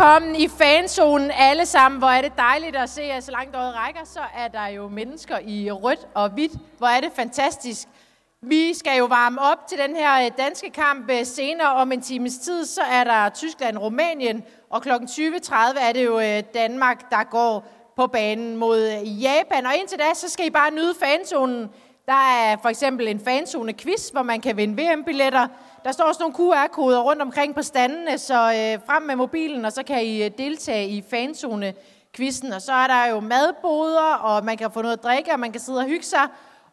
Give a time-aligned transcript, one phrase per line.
[0.00, 1.98] Velkommen i fanzonen alle sammen.
[1.98, 4.00] Hvor er det dejligt at se jer, så langt øjet rækker.
[4.04, 6.52] Så er der jo mennesker i rødt og hvidt.
[6.78, 7.88] Hvor er det fantastisk.
[8.42, 12.00] Vi skal jo varme op til den her øh, danske kamp øh, senere om en
[12.00, 12.64] times tid.
[12.66, 14.88] Så er der Tyskland-Rumænien, og kl.
[14.88, 19.66] 20.30 er det jo øh, Danmark, der går på banen mod Japan.
[19.66, 21.68] Og indtil da, så skal I bare nyde fanzonen.
[22.06, 25.48] Der er for eksempel en fanzone-quiz, hvor man kan vinde VM-billetter.
[25.84, 29.72] Der står også nogle QR-koder rundt omkring på standene, så øh, frem med mobilen, og
[29.72, 32.52] så kan I øh, deltage i fanzone-quizzen.
[32.52, 35.52] Og så er der jo madboder, og man kan få noget at drikke, og man
[35.52, 36.26] kan sidde og hygge sig.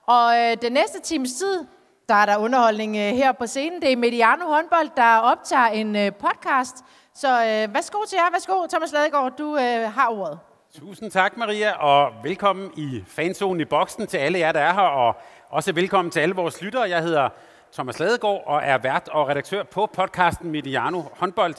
[0.08, 1.66] Og øh, den næste times tid,
[2.10, 3.82] der er der underholdning øh, her på scenen.
[3.82, 6.76] Det er Mediano Håndbold, der optager en øh, podcast.
[7.16, 8.32] Så øh, værsgo til jer.
[8.32, 10.40] Værsgo, Thomas Ladegaard, du øh, har ordet.
[10.80, 14.82] Tusind tak, Maria, og velkommen i fanzonen i boksen til alle jer, der er her,
[14.82, 15.16] og
[15.50, 16.90] også velkommen til alle vores lyttere.
[16.90, 17.30] Jeg hedder
[17.74, 21.56] Thomas Ladegaard og er vært og redaktør på podcasten Mediano Håndbold.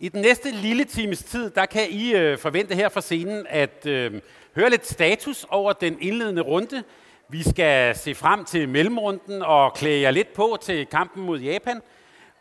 [0.00, 3.86] I den næste lille times tid, der kan I øh, forvente her fra scenen at
[3.86, 4.20] øh,
[4.56, 6.82] høre lidt status over den indledende runde.
[7.28, 11.80] Vi skal se frem til mellemrunden og klæde jer lidt på til kampen mod Japan.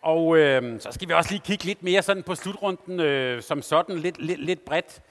[0.02, 3.62] Og øh, så skal vi også lige kigge lidt mere sådan på slutrunden øh, som
[3.62, 5.02] sådan, lidt, lidt, lidt bredt.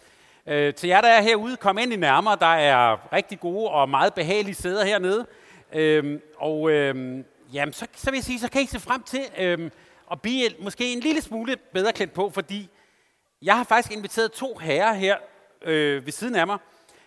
[0.46, 2.36] Øh, til jer, der er herude, kom ind i nærmere.
[2.40, 5.26] Der er rigtig gode og meget behagelige sæder hernede.
[5.72, 9.22] Øh, og øh, jamen, så, så vil jeg sige, så kan I se frem til
[9.38, 9.70] øh,
[10.12, 12.68] at blive måske en lille smule bedre klædt på, fordi
[13.42, 15.16] jeg har faktisk inviteret to herrer her
[15.62, 16.58] øh, ved siden af mig,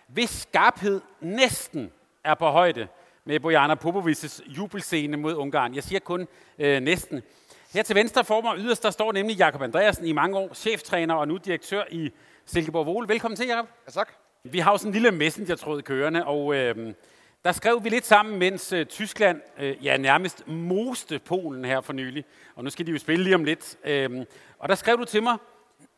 [0.06, 1.92] hvis skarphed næsten
[2.24, 2.88] er på højde
[3.24, 5.74] med Bojana Popovics jubelscene mod Ungarn.
[5.74, 6.28] Jeg siger kun
[6.58, 7.22] øh, næsten.
[7.72, 11.14] Her til venstre for mig yderst, der står nemlig Jakob Andreasen i mange år, cheftræner
[11.14, 12.10] og nu direktør i
[12.46, 13.08] Silkeborg Vole.
[13.08, 13.68] Velkommen til, Jacob.
[13.86, 14.12] Ja, tak.
[14.44, 16.94] Vi har jo sådan en lille messenger-tråd kørende, og øh,
[17.44, 21.92] der skrev vi lidt sammen, mens øh, Tyskland øh, ja, nærmest moste Polen her for
[21.92, 22.24] nylig.
[22.56, 23.76] Og nu skal de jo spille lige om lidt.
[23.84, 24.26] Øh,
[24.58, 25.36] og der skrev du til mig,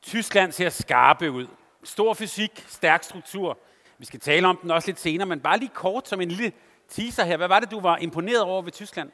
[0.02, 1.46] Tyskland ser skarpe ud.
[1.84, 3.58] Stor fysik, stærk struktur.
[3.98, 6.52] Vi skal tale om den også lidt senere, men bare lige kort som en lille
[6.88, 7.36] teaser her.
[7.36, 9.10] Hvad var det, du var imponeret over ved Tyskland?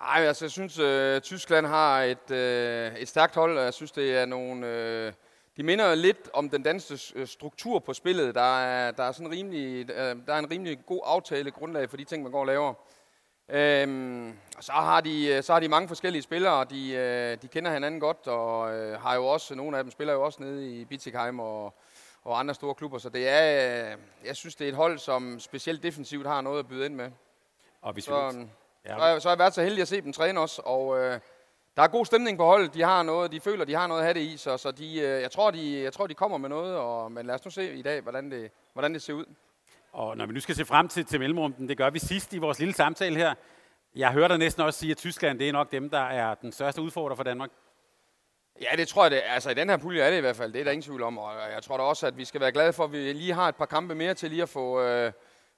[0.00, 3.92] Nej, altså, jeg synes, at Tyskland har et, øh, et stærkt hold, og jeg synes,
[3.92, 4.66] det er nogle...
[4.66, 5.12] Øh,
[5.56, 8.34] de minder lidt om den danske struktur på spillet.
[8.34, 12.04] Der er, der er, sådan rimelig, der er en rimelig god aftale grundlag for de
[12.04, 12.74] ting, man går og laver.
[13.48, 17.48] Øhm, og så har, de, så har de mange forskellige spillere, og de, øh, de
[17.48, 20.70] kender hinanden godt, og øh, har jo også, nogle af dem spiller jo også nede
[20.80, 21.74] i Bietigheim og,
[22.24, 22.98] og andre store klubber.
[22.98, 23.40] Så det er,
[24.24, 27.10] jeg synes, det er et hold, som specielt defensivt har noget at byde ind med.
[27.82, 28.46] Og hvis Så, vi,
[28.86, 30.98] så, har, jeg- så har jeg været så heldig at se dem træne også, og
[30.98, 31.20] øh,
[31.76, 32.74] der er god stemning på holdet.
[32.74, 34.98] De har noget, de føler, de har noget at have det i, så, så de,
[34.98, 37.50] øh, jeg, tror, de, jeg tror, de kommer med noget, og, men lad os nu
[37.50, 39.24] se i dag, hvordan det, hvordan det ser ud.
[39.92, 42.38] Og når vi nu skal se frem til, til mellemrunden, det gør vi sidst i
[42.38, 43.34] vores lille samtale her.
[43.94, 46.52] Jeg hører dig næsten også sige, at Tyskland det er nok dem, der er den
[46.52, 47.50] største udfordrer for Danmark.
[48.60, 50.52] Ja, det tror jeg, det, altså i den her pulje er det i hvert fald,
[50.52, 52.52] det er der ingen tvivl om, og jeg tror da også, at vi skal være
[52.52, 55.12] glade for, at vi lige har et par kampe mere til lige at få, øh,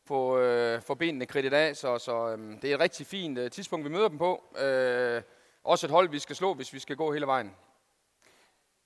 [0.07, 3.51] få, øh, få benene kridtet af, så, så øh, det er et rigtig fint øh,
[3.51, 4.45] tidspunkt, vi møder dem på.
[4.61, 5.23] Øh,
[5.65, 7.53] også et hold, vi skal slå, hvis vi skal gå hele vejen.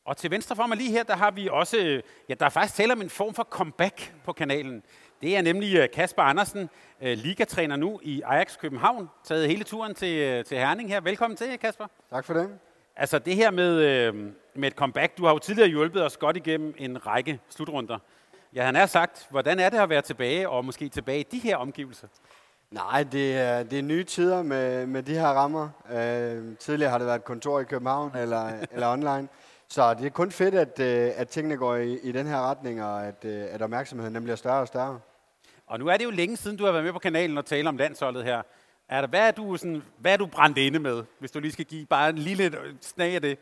[0.04, 2.50] Og til venstre for mig lige her, der har vi også, øh, ja, der er
[2.50, 4.82] faktisk tale om en form for comeback på kanalen.
[5.22, 9.94] Det er nemlig øh, Kasper Andersen, øh, ligatræner nu i Ajax København, taget hele turen
[9.94, 11.00] til, til Herning her.
[11.00, 11.86] Velkommen til, Kasper.
[12.10, 12.58] Tak for det.
[12.96, 14.12] Altså det her med,
[14.54, 17.98] med et comeback, du har jo tidligere hjulpet os godt igennem en række slutrunder.
[18.54, 21.38] Ja, han har sagt, hvordan er det at være tilbage, og måske tilbage i de
[21.38, 22.08] her omgivelser?
[22.72, 25.68] Nej, det er, det er nye tider med, med de her rammer.
[25.92, 29.28] Øh, tidligere har det været et kontor i København eller, eller online.
[29.68, 32.84] Så det er kun fedt, at, øh, at tingene går i, i den her retning,
[32.84, 35.00] og at, øh, at opmærksomheden den bliver større og større.
[35.66, 37.68] Og nu er det jo længe siden, du har været med på kanalen og tale
[37.68, 38.42] om landsholdet her.
[38.88, 41.52] Er der, hvad, er du sådan, hvad er du brændt inde med, hvis du lige
[41.52, 43.38] skal give bare en lille snag af det?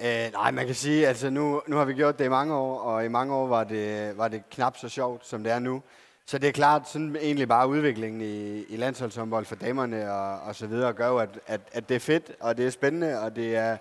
[0.00, 2.80] Øh, nej, man kan sige, altså nu, nu har vi gjort det i mange år,
[2.80, 5.82] og i mange år var det, var det knap så sjovt, som det er nu.
[6.30, 10.54] Så det er klart, sådan egentlig bare udviklingen i, i landsholdshåndbold for damerne og, og
[10.54, 13.36] så videre, gør jo, at, at, at det er fedt, og det er spændende, og
[13.36, 13.76] det er,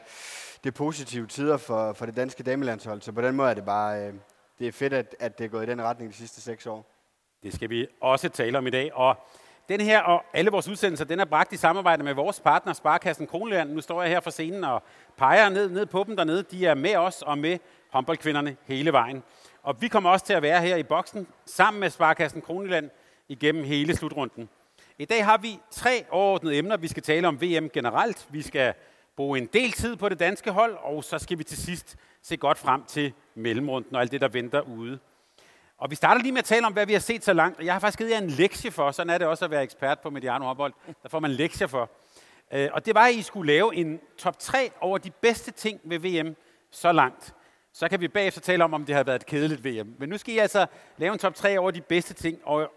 [0.64, 3.02] det er positive tider for, for det danske damelandshold.
[3.02, 4.14] Så på den måde er det bare, øh,
[4.60, 6.86] det er fedt, at, at det er gået i den retning de sidste seks år.
[7.44, 8.94] Det skal vi også tale om i dag.
[8.94, 9.16] Og
[9.70, 13.28] den her og alle vores udsendelser, den er bragt i samarbejde med vores partner, Sparkassen
[13.28, 13.70] Kronland.
[13.70, 14.84] Nu står jeg her for scenen og
[15.18, 16.44] peger ned, ned på dem dernede.
[16.44, 17.58] De er med os og med
[17.90, 19.24] håndboldkvinderne hele vejen.
[19.64, 22.90] Og vi kommer også til at være her i boksen sammen med Sparkassen Kroniland
[23.28, 24.50] igennem hele slutrunden.
[24.98, 26.78] I dag har vi tre overordnede emner.
[26.78, 28.28] Vi skal tale om VM generelt.
[28.30, 28.74] Vi skal
[29.16, 32.38] bruge en del tid på det danske hold, og så skal vi til sidst se
[32.38, 35.00] godt frem til mellemrunden og alt det, der venter ude.
[35.78, 37.64] Og vi starter lige med at tale om, hvad vi har set så langt.
[37.64, 40.00] Jeg har faktisk givet jer en lektie for, sådan er det også at være ekspert
[40.00, 40.74] på Mediano håndbold.
[41.04, 41.90] Der får man lektier for.
[42.54, 45.80] Øh, og det var, at I skulle lave en top 3 over de bedste ting
[45.84, 46.36] ved VM
[46.72, 47.34] så langt.
[47.74, 49.96] Så kan vi bagefter tale om, om det har været et kedeligt VM.
[49.98, 50.66] Men nu skal I altså
[50.98, 52.40] lave en top 3 over de bedste ting.
[52.44, 52.72] Og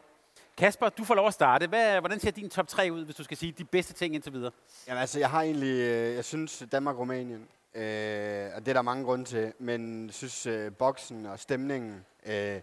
[0.56, 1.66] Kasper, du får lov at starte.
[1.66, 4.32] Hvad, hvordan ser din top 3 ud, hvis du skal sige de bedste ting indtil
[4.32, 4.50] videre?
[4.88, 9.04] Jamen altså, jeg har egentlig, øh, jeg synes Danmark-Rumænien, øh, og det er der mange
[9.04, 12.60] grunde til, men jeg synes øh, boksen og stemningen, øh,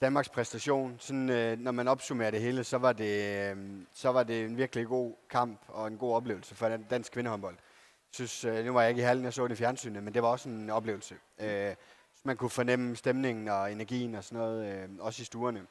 [0.00, 3.56] Danmarks præstation, sådan, øh, når man opsummerer det hele, så var det, øh,
[3.92, 7.56] så var det en virkelig god kamp og en god oplevelse for dansk kvindehåndbold.
[8.20, 10.14] Jeg synes, øh, nu var jeg ikke i hallen, jeg så det i fjernsynet, men
[10.14, 11.14] det var også en oplevelse.
[11.38, 11.74] Øh,
[12.24, 15.66] man kunne fornemme stemningen og energien og sådan noget, øh, også i stuerne.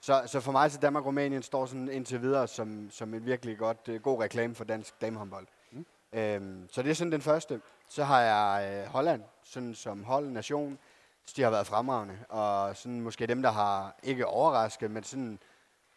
[0.00, 3.88] Så, så for mig så Danmark-Rumænien står sådan indtil videre som, som en virkelig godt,
[3.88, 5.46] øh, god reklame for dansk damehåndbold.
[5.72, 5.86] Mm.
[6.12, 7.60] Øhm, så det er sådan den første.
[7.88, 10.78] Så har jeg øh, Holland, sådan som hold, nation.
[11.36, 15.38] De har været fremragende, og sådan måske dem, der har ikke overrasket, men sådan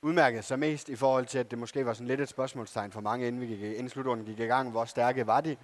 [0.01, 3.01] udmærket sig mest i forhold til, at det måske var sådan lidt et spørgsmålstegn for
[3.01, 4.71] mange, inden, vi gik, inden slutrunden gik i gang.
[4.71, 5.57] Hvor stærke var de?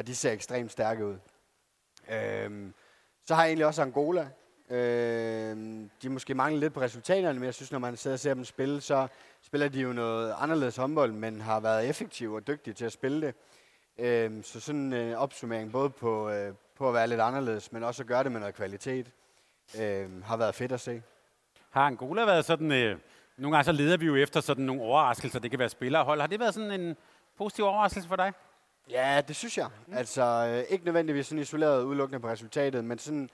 [0.00, 1.16] Og de ser ekstremt stærke ud.
[2.10, 2.74] Øhm,
[3.26, 4.30] så har jeg egentlig også Angola,
[4.70, 8.34] Øhm, de måske mangler lidt på resultaterne, men jeg synes, når man sidder og ser
[8.34, 9.06] dem spille, så
[9.42, 13.26] spiller de jo noget anderledes håndbold, men har været effektive og dygtige til at spille
[13.26, 13.34] det.
[13.98, 17.82] Øhm, så sådan en øh, opsummering både på, øh, på at være lidt anderledes, men
[17.82, 19.10] også at gøre det med noget kvalitet,
[19.80, 21.02] øh, har været fedt at se.
[21.70, 22.72] Har Angola været sådan...
[22.72, 22.98] Øh,
[23.36, 25.38] nogle gange så leder vi jo efter sådan nogle overraskelser.
[25.38, 26.20] Det kan være spillerhold.
[26.20, 26.96] Har det været sådan en
[27.38, 28.32] positiv overraskelse for dig?
[28.90, 29.68] Ja, det synes jeg.
[29.86, 29.96] Mm.
[29.96, 33.30] Altså, øh, ikke nødvendigvis sådan isoleret udelukkende på resultatet, men sådan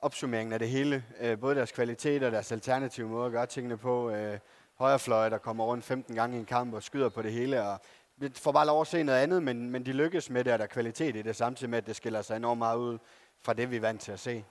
[0.00, 1.04] opsummeringen af det hele.
[1.20, 4.10] Øh, både deres kvalitet og deres alternative måde at gøre tingene på.
[4.10, 4.38] Øh,
[4.74, 7.62] højrefløje, der kommer rundt 15 gange i en kamp og skyder på det hele.
[7.62, 7.80] Og
[8.16, 10.58] vi får bare lov at se noget andet, men, men de lykkes med det, og
[10.58, 12.98] der er kvalitet i det, samtidig med, at det skiller sig enormt meget ud
[13.42, 14.44] fra det, vi er vant til at se.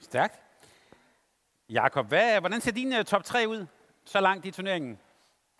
[0.00, 0.40] Stærkt.
[1.68, 3.66] Jakob, hvad, hvordan ser din uh, top 3 ud
[4.04, 4.98] så langt i turneringen?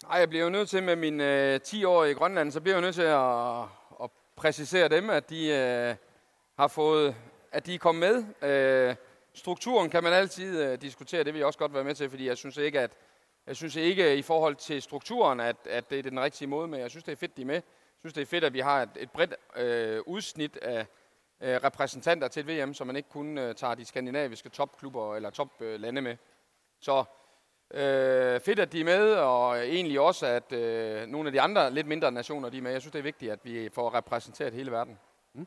[0.09, 2.75] Nej, jeg bliver jo nødt til med mine øh, 10 år i Grønland, så bliver
[2.75, 3.63] jeg nødt til at,
[4.03, 5.97] at præcisere dem, at de øh,
[6.57, 7.17] har fået
[7.53, 8.51] at de er kommet med.
[8.51, 8.97] Øh,
[9.35, 12.27] strukturen kan man altid øh, diskutere, det vil jeg også godt være med til, fordi
[12.27, 12.91] jeg synes ikke, at
[13.47, 16.81] jeg synes ikke i forhold til strukturen, at, at det er den rigtige måde, men
[16.81, 17.55] jeg synes, det er fedt, de er med.
[17.55, 17.63] Jeg
[17.99, 20.87] synes, det er fedt, at vi har et, et bredt øh, udsnit af
[21.41, 25.31] øh, repræsentanter til et VM, så man ikke kun øh, tager de skandinaviske topklubber eller
[25.31, 26.17] toplande øh, med.
[26.81, 27.05] Så
[27.71, 31.71] øh, fedt, at de er med, og egentlig også, at øh, nogle af de andre
[31.71, 32.73] lidt mindre nationer de er med.
[32.73, 34.99] Jeg synes, det er vigtigt, at vi får repræsenteret hele verden.
[35.35, 35.47] Mm.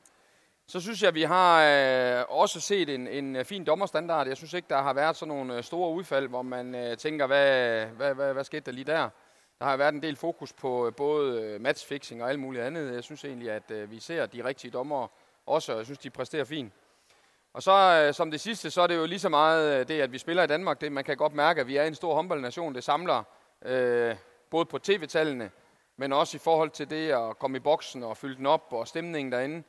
[0.70, 4.28] Så synes jeg, at vi har øh, også set en, en øh, fin dommerstandard.
[4.28, 7.28] Jeg synes ikke, der har været sådan nogle øh, store udfald, hvor man øh, tænker,
[7.28, 9.10] hvad, hvad, hvad, hvad skete der lige der?
[9.60, 12.94] Der har været en del fokus på øh, både matchfixing og alt muligt andet.
[12.94, 15.08] Jeg synes egentlig, at øh, vi ser de rigtige dommer
[15.46, 16.74] også, og jeg synes, de præsterer fint.
[17.54, 20.02] Og så øh, som det sidste, så er det jo lige så meget øh, det,
[20.02, 20.82] at vi spiller i Danmark.
[20.82, 22.76] Det, man kan godt mærke, at vi er en stor håndboldnation.
[22.76, 23.24] Det samler
[23.66, 24.16] øh,
[24.50, 25.52] både på tv-tallene,
[25.98, 28.88] men også i forhold til det at komme i boksen og fylde den op og
[28.88, 29.64] stemningen derinde.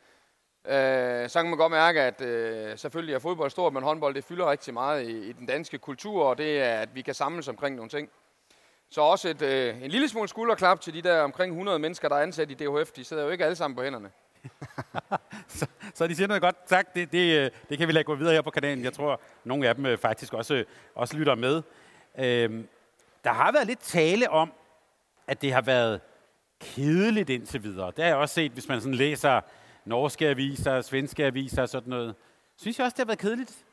[0.67, 4.25] Øh, så kan man godt mærke, at øh, selvfølgelig er fodbold stort, men håndbold det
[4.25, 7.49] fylder rigtig meget i, i den danske kultur, og det er, at vi kan samles
[7.49, 8.11] omkring nogle ting.
[8.91, 12.17] Så også et, øh, en lille smule skulderklap til de der omkring 100 mennesker, der
[12.17, 12.93] er ansat i DHF.
[12.93, 14.11] De sidder jo ikke alle sammen på hænderne.
[15.59, 16.57] så, så de siger noget godt.
[16.67, 16.95] Tak.
[16.95, 18.85] Det, det, øh, det kan vi lade gå videre her på kanalen.
[18.85, 20.65] Jeg tror, nogle af dem øh, faktisk også,
[20.95, 21.63] også lytter med.
[22.19, 22.65] Øh,
[23.25, 24.53] der har været lidt tale om,
[25.27, 26.01] at det har været
[26.61, 27.87] kedeligt indtil videre.
[27.87, 29.41] Det har jeg også set, hvis man sådan læser
[29.85, 32.15] norske aviser, svenske aviser og sådan noget.
[32.57, 33.65] Synes jeg også, det har været kedeligt?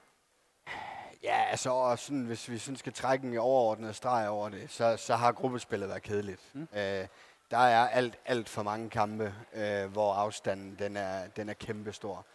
[1.24, 5.16] Ja, altså sådan, hvis vi sådan skal trække en overordnet streg over det, så, så
[5.16, 6.42] har gruppespillet været kedeligt.
[6.54, 6.68] Mm.
[6.78, 7.08] Øh,
[7.56, 12.26] der er alt, alt for mange kampe, øh, hvor afstanden den er, den er kæmpestor.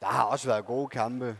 [0.00, 1.36] Der har også været gode kampe,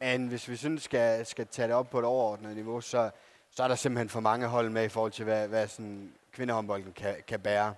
[0.00, 3.10] men hvis vi sådan skal, skal tage det op på et overordnet niveau, så,
[3.50, 6.92] så er der simpelthen for mange hold med i forhold til, hvad, hvad sådan kvindehåndbolden
[6.92, 7.74] kan, kan bære.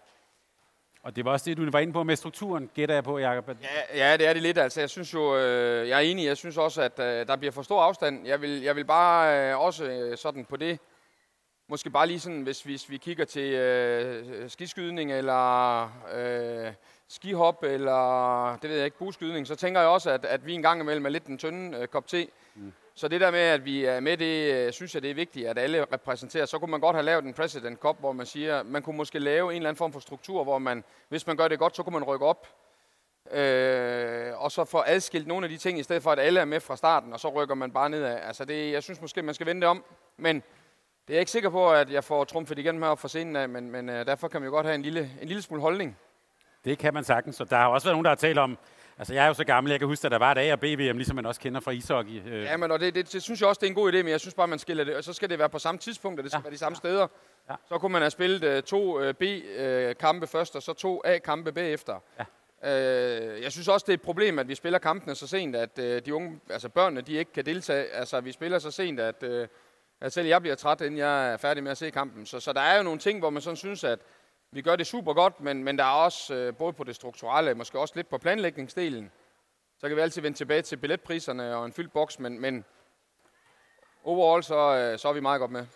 [1.02, 3.48] Og det var også det, du var inde på med strukturen, gætter jeg på, Jacob.
[3.48, 4.58] Ja, ja, det er det lidt.
[4.58, 7.52] Altså, jeg synes jo, øh, jeg er enig, jeg synes også, at øh, der bliver
[7.52, 8.26] for stor afstand.
[8.26, 10.78] Jeg vil, jeg vil bare øh, også øh, sådan på det,
[11.68, 15.82] måske bare lige sådan, hvis, hvis vi kigger til øh, skiskydning eller
[16.14, 16.72] øh,
[17.08, 20.62] skihop eller, det ved jeg ikke, buskydning, så tænker jeg også, at, at vi en
[20.62, 22.28] gang imellem er lidt en tynde øh, kop te.
[22.54, 22.72] Mm.
[22.94, 25.48] Så det der med, at vi er med, det øh, synes jeg, det er vigtigt,
[25.48, 26.46] at alle repræsenterer.
[26.46, 29.18] Så kunne man godt have lavet en President Cup, hvor man siger, man kunne måske
[29.18, 31.82] lave en eller anden form for struktur, hvor man, hvis man gør det godt, så
[31.82, 32.46] kunne man rykke op.
[33.32, 36.44] Øh, og så få adskilt nogle af de ting, i stedet for at alle er
[36.44, 38.18] med fra starten, og så rykker man bare nedad.
[38.22, 39.84] Altså det, jeg synes måske, man skal vende det om.
[40.16, 40.42] Men
[41.08, 43.36] det er jeg ikke sikker på, at jeg får trumfet igen med op for scenen
[43.36, 45.62] af, men, men øh, derfor kan man jo godt have en lille, en lille smule
[45.62, 45.98] holdning.
[46.64, 48.58] Det kan man sagtens, og der har også været nogen, der har talt om,
[48.98, 50.60] altså jeg er jo så gammel, jeg kan huske, at der var et A- og
[50.60, 52.22] B-VM, ligesom man også kender fra ishockey.
[52.26, 52.42] Øh.
[52.42, 54.08] Ja, men og det, det, det, synes jeg også, det er en god idé, men
[54.08, 56.24] jeg synes bare, man skiller det, og så skal det være på samme tidspunkt, og
[56.24, 56.42] det skal ja.
[56.42, 57.06] være de samme steder.
[57.50, 57.54] Ja.
[57.68, 61.52] Så kunne man have spillet uh, to uh, B-kampe uh, først, og så to A-kampe
[61.52, 62.00] bagefter.
[62.18, 62.24] Ja.
[62.62, 65.78] Uh, jeg synes også, det er et problem, at vi spiller kampene så sent, at
[65.78, 67.84] uh, de unge, altså børnene, de ikke kan deltage.
[67.84, 69.46] Altså, vi spiller så sent, at, uh,
[70.00, 72.26] at selv jeg bliver træt, inden jeg er færdig med at se kampen.
[72.26, 73.98] Så, så der er jo nogle ting, hvor man sådan synes, at
[74.50, 77.54] vi gør det super godt, men, men der er også, øh, både på det strukturelle,
[77.54, 79.10] måske også lidt på planlægningsdelen,
[79.78, 82.64] så kan vi altid vende tilbage til billetpriserne og en fyldt boks, men, men
[84.04, 85.66] overall, så, øh, så er vi meget godt med.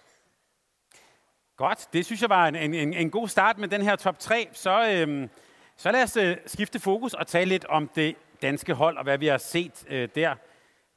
[1.57, 4.49] Godt, det synes jeg var en, en, en god start med den her top 3.
[4.53, 5.31] Så, øhm,
[5.77, 9.19] så lad os øh, skifte fokus og tale lidt om det danske hold og hvad
[9.19, 10.35] vi har set øh, der.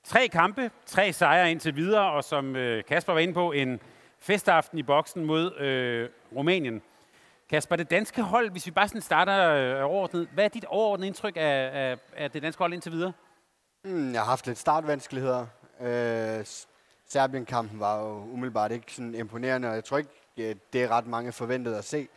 [0.04, 3.80] Tre kampe, tre sejre indtil videre, og som øh, Kasper var inde på, en
[4.20, 6.82] festaften i boksen mod øh, Rumænien.
[7.50, 11.08] Kasper, det danske hold, hvis vi bare sådan starter øh, overordnet, hvad er dit overordnede
[11.08, 13.14] indtryk af, af, af det danske hold indtil videre?
[13.84, 15.46] Mm, jeg har haft lidt startvanskeligheder.
[15.82, 16.46] Øh,
[17.08, 21.08] Serbien-kampen var jo umiddelbart ikke sådan imponerende, og jeg tror ikke, øh, det er ret
[21.08, 22.08] mange forventet at se.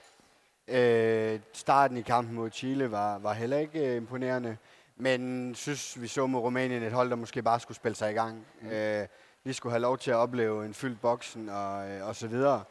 [0.69, 4.57] Øh, starten i kampen mod Chile var, var heller ikke øh, imponerende,
[4.97, 8.15] men synes, vi så mod Rumænien et hold, der måske bare skulle spille sig i
[8.15, 8.47] gang.
[8.61, 8.69] Mm.
[8.69, 9.07] Øh,
[9.45, 12.65] vi skulle have lov til at opleve en fyldt boksen og, øh, og så videre.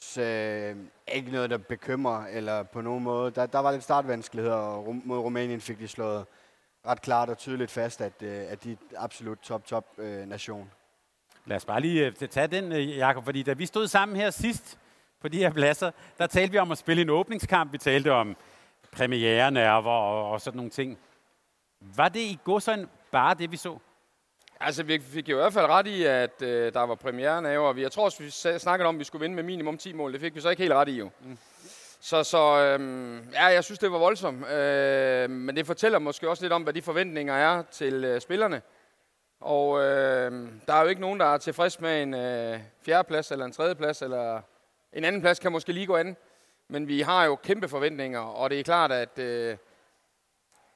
[0.00, 0.76] Så øh,
[1.14, 3.30] ikke noget, der bekymrer eller på nogen måde.
[3.30, 6.26] Der, der var lidt startvanskeligheder, og mod Rumænien fik de slået
[6.86, 10.70] ret klart og tydeligt fast, at, øh, at de er absolut top-top øh, nation.
[11.46, 14.78] Lad os bare lige øh, tage den, Jakob, fordi da vi stod sammen her sidst
[15.20, 17.72] på de her pladser, der talte vi om at spille en åbningskamp.
[17.72, 18.36] Vi talte om
[18.92, 20.98] premiere-nerver og, og sådan nogle ting.
[21.80, 23.78] Var det i går sådan bare det, vi så?
[24.60, 27.58] Altså, vi fik jo i hvert fald ret i, at øh, der var premieren af,
[27.58, 29.92] og vi, jeg tror også, vi snakkede om, at vi skulle vinde med minimum 10
[29.92, 30.12] mål.
[30.12, 31.10] Det fik vi så ikke helt ret i, jo.
[31.20, 31.38] Mm.
[32.00, 34.46] Så, så øhm, ja, jeg synes, det var voldsomt.
[34.46, 38.62] Øh, men det fortæller måske også lidt om, hvad de forventninger er til øh, spillerne.
[39.40, 43.44] Og øh, der er jo ikke nogen, der er tilfreds med en øh, fjerdeplads, eller
[43.44, 44.40] en tredjeplads, eller
[44.92, 46.16] en anden plads kan måske lige gå an.
[46.68, 49.18] Men vi har jo kæmpe forventninger, og det er klart, at...
[49.18, 49.56] Øh,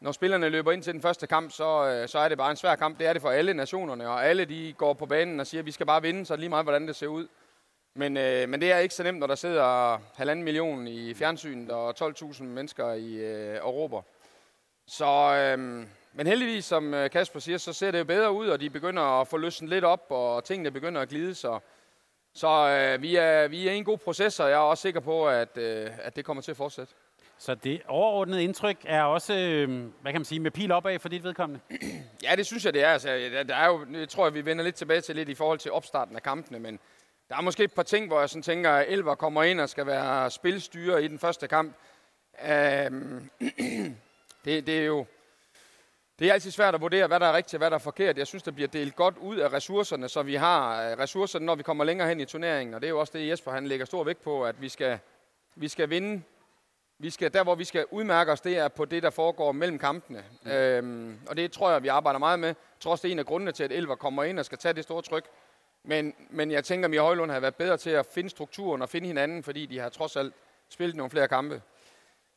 [0.02, 2.56] når spillerne løber ind til den første kamp, så, øh, så er det bare en
[2.56, 2.98] svær kamp.
[2.98, 5.66] Det er det for alle nationerne, og alle de går på banen og siger, at
[5.66, 7.28] vi skal bare vinde, så lige meget, hvordan det ser ud.
[7.94, 11.70] Men, øh, men det er ikke så nemt, når der sidder halvanden million i fjernsynet
[11.70, 13.96] og 12.000 mennesker i øh, Europa.
[14.86, 18.60] Så, øh, men heldigvis, som øh, Kasper siger, så ser det jo bedre ud, og
[18.60, 21.34] de begynder at få løsnet lidt op, og tingene begynder at glide.
[21.34, 21.58] Så,
[22.34, 25.00] så øh, vi, er, vi er i en god proces, og jeg er også sikker
[25.00, 26.94] på, at, øh, at det kommer til at fortsætte.
[27.42, 31.08] Så det overordnede indtryk er også, øhm, hvad kan man sige, med pil opad for
[31.08, 31.60] dit vedkommende?
[32.22, 32.88] Ja, det synes jeg, det er.
[32.88, 33.08] Altså,
[33.48, 36.16] der er jo, jeg tror vi vender lidt tilbage til lidt i forhold til opstarten
[36.16, 36.78] af kampene, men
[37.28, 39.68] der er måske et par ting, hvor jeg sådan tænker, at Elver kommer ind og
[39.68, 41.76] skal være spilstyre i den første kamp.
[42.48, 43.30] Øhm,
[44.44, 45.06] det, det er jo
[46.18, 48.18] det er altid svært at vurdere, hvad der er rigtigt og hvad der er forkert.
[48.18, 51.54] Jeg synes, der bliver delt godt ud af ressourcerne, så vi har øh, ressourcerne, når
[51.54, 52.74] vi kommer længere hen i turneringen.
[52.74, 54.98] Og det er jo også det, Jesper han lægger stor vægt på, at vi skal,
[55.56, 56.22] vi skal vinde
[57.02, 59.78] vi skal, der, hvor vi skal udmærke os, det er på det, der foregår mellem
[59.78, 60.24] kampene.
[60.42, 60.50] Mm.
[60.50, 62.54] Øhm, og det tror jeg, vi arbejder meget med.
[62.84, 64.84] Også, det er en af grundene til, at Elver kommer ind og skal tage det
[64.84, 65.24] store tryk.
[65.84, 68.88] Men, men jeg tænker, at Mia Højlund har været bedre til at finde strukturen og
[68.88, 70.34] finde hinanden, fordi de har trods alt
[70.68, 71.62] spillet nogle flere kampe.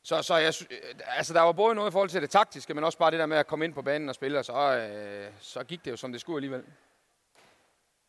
[0.03, 0.53] Så, så jeg,
[1.17, 3.25] altså, der var både noget i forhold til det taktiske, men også bare det der
[3.25, 5.97] med at komme ind på banen og spille, og så, øh, så gik det jo,
[5.97, 6.63] som det skulle alligevel.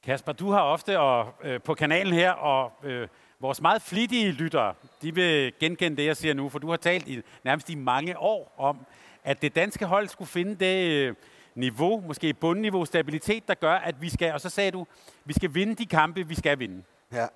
[0.03, 3.09] Kasper, du har ofte og, øh, på kanalen her og øh,
[3.41, 7.09] Vores meget flittige lyttere, de vil genkende det, jeg siger nu, for du har talt
[7.09, 8.87] i, nærmest i mange år om,
[9.25, 11.15] at det danske hold skulle finde det øh,
[11.55, 14.87] niveau, måske bundniveau, stabilitet, der gør, at vi skal, og så sagde du,
[15.25, 16.83] vi skal vinde de kampe, vi skal vinde.
[17.13, 17.27] Ja.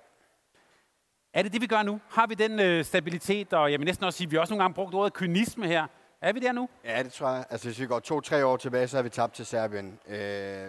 [1.33, 1.99] Er det det, vi gør nu?
[2.09, 4.63] Har vi den øh, stabilitet, og jeg vil næsten også sige, at vi også nogle
[4.63, 5.87] gange brugt ordet kynisme her.
[6.21, 6.69] Er vi der nu?
[6.85, 7.45] Ja, det tror jeg.
[7.49, 10.15] Altså, hvis vi går to-tre år tilbage, så har vi tabt til Serbien øh,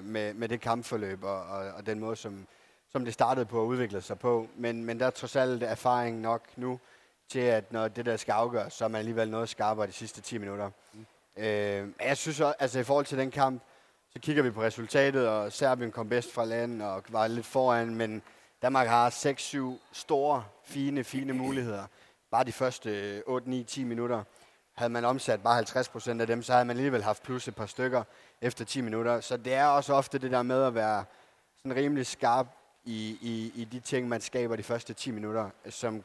[0.05, 2.47] med, med det kampforløb og, og, og den måde, som,
[2.93, 4.49] som det startede på at udvikle sig på.
[4.57, 6.81] Men, men der er trods alt erfaring nok nu
[7.29, 10.21] til, at når det der skal afgøres, så er man alligevel noget skarpere de sidste
[10.21, 10.71] 10 minutter.
[10.93, 11.07] Mm.
[11.37, 13.63] Øh, jeg synes også, altså i forhold til den kamp,
[14.13, 17.95] så kigger vi på resultatet, og Serbien kom bedst fra landet og var lidt foran,
[17.95, 18.23] men
[18.63, 21.85] Danmark har 6-7 store, fine, fine muligheder.
[22.31, 24.23] Bare de første 8-9-10 minutter.
[24.73, 27.55] havde man omsat bare 50 procent af dem, så havde man alligevel haft plus et
[27.55, 28.03] par stykker
[28.41, 29.21] efter 10 minutter.
[29.21, 31.05] Så det er også ofte det der med at være
[31.63, 32.47] sådan rimelig skarp
[32.85, 36.05] i, i, i de ting, man skaber de første 10 minutter, som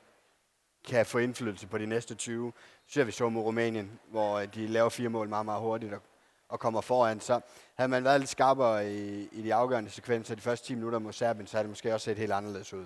[0.88, 2.53] kan få indflydelse på de næste 20.
[2.88, 6.01] Så vi så mod Rumænien, hvor øh, de laver fire mål meget, meget hurtigt og,
[6.50, 7.19] og kommer foran.
[7.19, 7.39] Så
[7.75, 11.13] havde man været lidt skarpere i, i de afgørende sekvenser de første 10 minutter mod
[11.13, 12.86] Serbien, så havde det måske også set helt anderledes ud.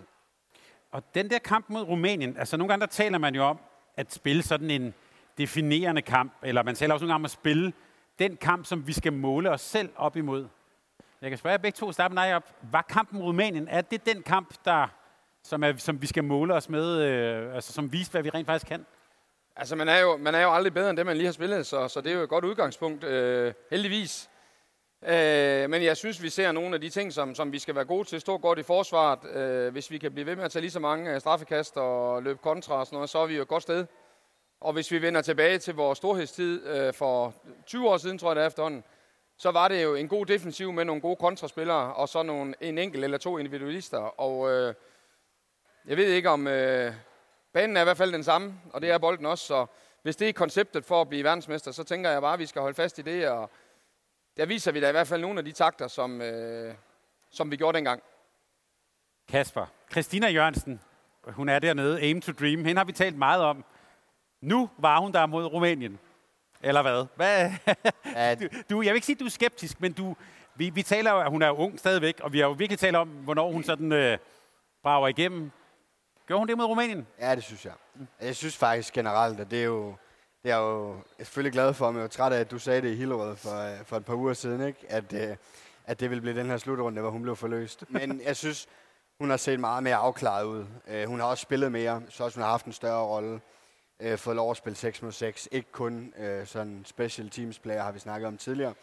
[0.91, 3.60] Og den der kamp mod Rumænien, altså nogle gange der taler man jo om
[3.95, 4.93] at spille sådan en
[5.38, 7.74] definerende kamp, eller man taler også nogle gange om at spille
[8.19, 10.48] den kamp, som vi skal måle os selv op imod.
[11.21, 12.43] Jeg kan spørge jer begge to, starte med dig op.
[12.61, 14.87] Var kampen mod Rumænien, er det den kamp, der,
[15.43, 18.45] som, er, som vi skal måle os med, øh, altså som viser, hvad vi rent
[18.45, 18.85] faktisk kan?
[19.55, 21.65] Altså, man er, jo, man er jo aldrig bedre end det, man lige har spillet,
[21.65, 24.29] så, så det er jo et godt udgangspunkt, øh, heldigvis.
[25.05, 27.85] Øh, men jeg synes, vi ser nogle af de ting, som, som vi skal være
[27.85, 28.21] gode til.
[28.21, 29.35] Stå godt i forsvaret.
[29.35, 32.23] Øh, hvis vi kan blive ved med at tage lige så mange øh, straffekast og
[32.23, 33.85] løbe kontra og sådan noget, så er vi jo et godt sted.
[34.61, 37.33] Og hvis vi vender tilbage til vores storhedstid øh, for
[37.65, 38.83] 20 år siden, tror jeg det er efterhånden,
[39.41, 42.77] så var det jo en god defensiv med nogle gode kontraspillere, og så nogle, en
[42.77, 43.98] enkelt eller to individualister.
[43.98, 44.74] Og øh,
[45.86, 46.48] jeg ved ikke om...
[46.48, 46.93] Øh,
[47.53, 49.65] banen er i hvert fald den samme, og det er bolden også, så
[50.01, 52.62] hvis det er konceptet for at blive verdensmester, så tænker jeg bare, at vi skal
[52.62, 53.50] holde fast i det, og
[54.38, 56.75] der viser vi da i hvert fald nogle af de takter, som, øh,
[57.29, 58.03] som vi gjorde dengang.
[59.27, 59.65] Kasper.
[59.91, 60.81] Christina Jørgensen,
[61.24, 62.65] hun er dernede, Aim to Dream.
[62.65, 63.65] Hende har vi talt meget om.
[64.41, 66.00] Nu var hun der mod Rumænien.
[66.63, 67.06] Eller hvad?
[67.15, 67.51] hvad?
[68.39, 70.15] Du, du, jeg vil ikke sige, at du er skeptisk, men du,
[70.56, 72.96] vi, vi taler jo, at hun er ung stadigvæk, og vi har jo virkelig talt
[72.96, 74.18] om, hvornår hun sådan øh,
[74.84, 75.51] brager igennem.
[76.27, 77.08] Gjorde hun det mod Rumænien?
[77.20, 77.74] Ja, det synes jeg.
[78.22, 79.96] Jeg synes faktisk generelt, at det er jo...
[80.44, 82.51] Det er jo jeg er selvfølgelig glad for, men jeg er jo træt af, at
[82.51, 84.80] du sagde det i Hillerød for, øh, for et par uger siden, ikke?
[84.89, 85.36] At, øh,
[85.86, 87.84] at det ville blive den her slutrunde, hvor hun blev forløst.
[87.89, 88.68] Men jeg synes,
[89.20, 90.65] hun har set meget mere afklaret ud.
[90.88, 93.41] Uh, hun har også spillet mere, så også hun har haft en større rolle
[94.01, 95.50] øh, fået lov at spille 6 mod 6.
[95.51, 98.74] Ikke kun øh, sådan special teams player, har vi snakket om tidligere.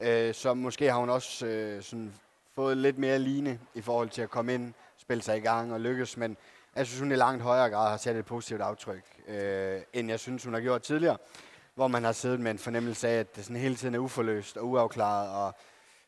[0.00, 2.14] Øh, så måske har hun også øh, sådan
[2.54, 5.80] fået lidt mere line i forhold til at komme ind, spille sig i gang og
[5.80, 6.16] lykkes.
[6.16, 6.36] Men
[6.76, 10.20] jeg synes, hun i langt højere grad har sat et positivt aftryk, øh, end jeg
[10.20, 11.16] synes, hun har gjort tidligere.
[11.74, 14.56] Hvor man har siddet med en fornemmelse af, at det sådan hele tiden er uforløst
[14.56, 15.30] og uafklaret.
[15.30, 15.54] Og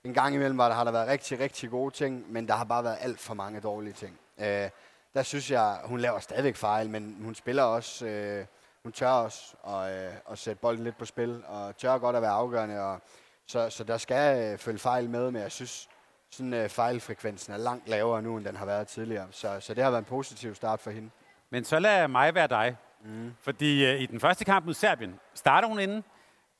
[0.04, 2.64] en gang imellem var der, har der været rigtig, rigtig gode ting, men der har
[2.64, 4.18] bare været alt for mange dårlige ting.
[4.38, 4.70] Øh,
[5.14, 8.46] der synes jeg, hun laver stadigvæk fejl, men hun spiller også, øh,
[8.84, 12.22] hun tør også at, øh, at sætte bolden lidt på spil, og tør godt at
[12.22, 12.80] være afgørende.
[12.80, 13.00] Og,
[13.46, 15.88] så, så der skal øh, følge fejl med, men jeg synes,
[16.30, 19.26] sådan øh, fejlfrekvensen er langt lavere nu, end den har været tidligere.
[19.30, 21.10] Så, så det har været en positiv start for hende.
[21.50, 22.76] Men så lad mig være dig.
[23.04, 23.34] Mm.
[23.40, 26.04] Fordi øh, i den første kamp mod Serbien starter hun inden,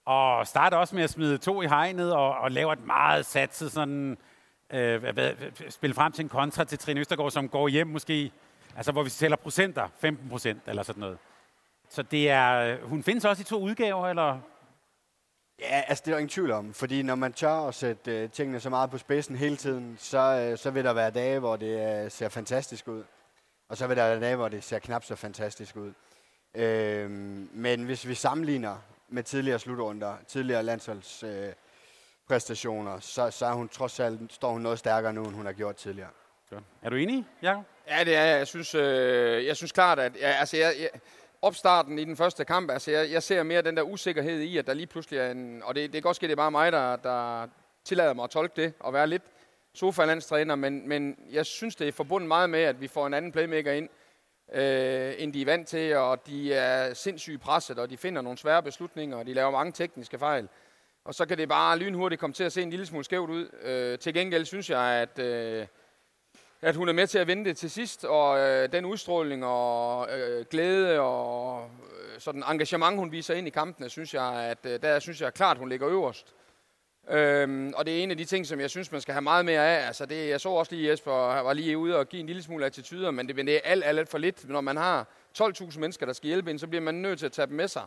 [0.05, 3.73] og starter også med at smide to i hegnet, og, og laver et meget satset
[3.73, 4.19] sådan,
[4.71, 5.33] øh, hvad,
[5.71, 8.33] spil frem til en kontra til Trine Østergaard, som går hjem måske,
[8.77, 11.19] altså hvor vi tæller procenter, 15 procent eller sådan noget.
[11.89, 14.41] Så det er, hun findes også i to udgaver, eller?
[15.61, 18.31] Ja, altså det er der ingen tvivl om, fordi når man tør at sætte øh,
[18.31, 21.57] tingene så meget på spidsen hele tiden, så, øh, så vil der være dage, hvor
[21.57, 23.05] det øh, ser fantastisk ud.
[23.69, 25.93] Og så vil der være dage, hvor det ser knap så fantastisk ud.
[26.55, 27.11] Øh,
[27.53, 28.77] men hvis vi sammenligner
[29.09, 31.53] med tidligere slutrunder, tidligere landsholds øh,
[32.29, 35.53] præstationer, så, så er hun trods alt, står hun noget stærkere nu, end hun har
[35.53, 36.11] gjort tidligere.
[36.83, 37.65] Er du enig, Jacob?
[37.89, 38.39] Ja, det er jeg.
[38.39, 40.91] Jeg synes, øh, jeg synes klart, at ja, altså, jeg, jeg,
[41.45, 44.67] opstarten i den første kamp, altså jeg, jeg ser mere den der usikkerhed i, at
[44.67, 45.63] der lige pludselig er en...
[45.63, 47.47] Og det, det kan godt ske, det er bare mig, der, der
[47.85, 49.23] tillader mig at tolke det, og være lidt
[49.75, 53.33] sofa-landstræner, men, men jeg synes, det er forbundet meget med, at vi får en anden
[53.33, 53.89] playmaker ind,
[54.53, 58.39] øh, end de er vant til, og de er sindssygt presset, og de finder nogle
[58.39, 60.49] svære beslutninger, og de laver mange tekniske fejl.
[61.05, 63.49] Og så kan det bare lynhurtigt komme til at se en lille smule skævt ud.
[63.63, 65.19] Øh, til gengæld synes jeg, at...
[65.19, 65.67] Øh,
[66.65, 70.09] at hun er med til at vinde det til sidst, og øh, den udstråling og
[70.19, 74.83] øh, glæde og øh, sådan engagement, hun viser ind i kampene, synes jeg, at øh,
[74.83, 76.35] der synes jeg klart, hun ligger øverst.
[77.11, 79.45] Øhm, og det er en af de ting, som jeg synes, man skal have meget
[79.45, 79.87] mere af.
[79.87, 82.67] Altså det, jeg så også lige Jesper var lige ude og give en lille smule
[82.67, 84.49] attityder, men det, men det er alt, alt, for lidt.
[84.49, 85.07] Når man har
[85.43, 87.69] 12.000 mennesker, der skal hjælpe ind, så bliver man nødt til at tage dem med
[87.69, 87.83] sig.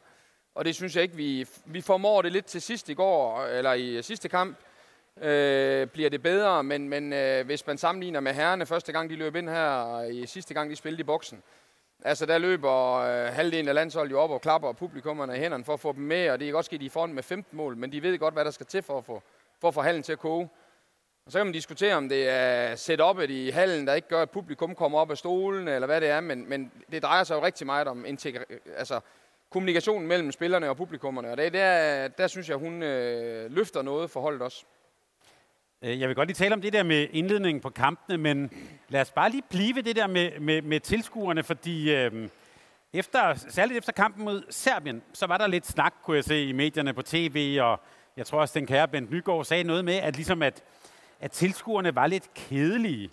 [0.55, 3.73] Og det synes jeg ikke, vi, vi formår det lidt til sidst i går, eller
[3.73, 4.57] i sidste kamp,
[5.21, 9.15] øh, bliver det bedre, men, men øh, hvis man sammenligner med herrerne, første gang de
[9.15, 11.43] løb ind her, og i sidste gang de spillede i boksen,
[12.05, 15.73] altså der løber øh, halvdelen af landsholdet jo op og klapper publikummerne i hænderne for
[15.73, 17.77] at få dem med, og det er godt ske, de er foran med 15 mål,
[17.77, 19.21] men de ved godt, hvad der skal til for at få,
[19.61, 20.49] for at få hallen til at koge.
[21.25, 24.29] Og så kan man diskutere, om det er setupet i hallen, der ikke gør, at
[24.29, 27.45] publikum kommer op af stolen, eller hvad det er, men, men det drejer sig jo
[27.45, 28.05] rigtig meget om
[28.77, 28.99] altså,
[29.49, 34.09] kommunikationen mellem spillerne og publikummerne, og det, der, der synes jeg, hun øh, løfter noget
[34.09, 34.65] for holdet også.
[35.83, 38.51] Øh, jeg vil godt lige tale om det der med indledningen på kampene, men
[38.89, 42.29] lad os bare lige blive ved det der med, med, med tilskuerne, fordi øh,
[42.93, 46.51] Efter, særligt efter kampen mod Serbien, så var der lidt snak, kunne jeg se i
[46.51, 47.79] medierne på tv, og
[48.17, 50.63] jeg tror også, den kære Bent Nygaard sagde noget med, at, ligesom at,
[51.19, 53.09] at tilskuerne var lidt kedelige.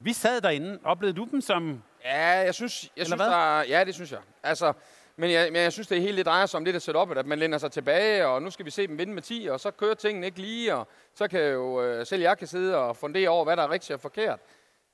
[0.00, 0.78] Vi sad derinde.
[0.84, 1.82] Oplevede du dem som...
[2.04, 3.30] Ja, jeg synes, jeg synes hvad?
[3.30, 4.20] der, ja, det synes jeg.
[4.42, 4.72] Altså,
[5.20, 7.26] men jeg, men jeg synes, det hele det drejer sig om det der setup, at
[7.26, 9.70] man lænder sig tilbage, og nu skal vi se dem vinde med 10, og så
[9.70, 13.28] kører tingene ikke lige, og så kan jo øh, selv jeg kan sidde og fundere
[13.28, 14.40] over, hvad der er rigtigt og forkert.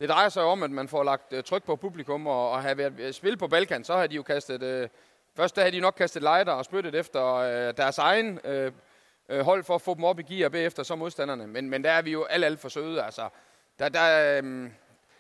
[0.01, 2.79] Det drejer sig om, at man får lagt øh, tryk på publikum, og, og have
[2.79, 4.63] været øh, spil på Balkan, så har de jo kastet...
[4.63, 4.89] Øh,
[5.37, 8.73] først der har de nok kastet lighter og spyttet efter øh, deres egen øh,
[9.41, 11.47] hold for at få dem op i gear, og bagefter så modstanderne.
[11.47, 13.29] Men, men der er vi jo alt, alt for søde, altså.
[13.79, 14.63] Der, der, øh,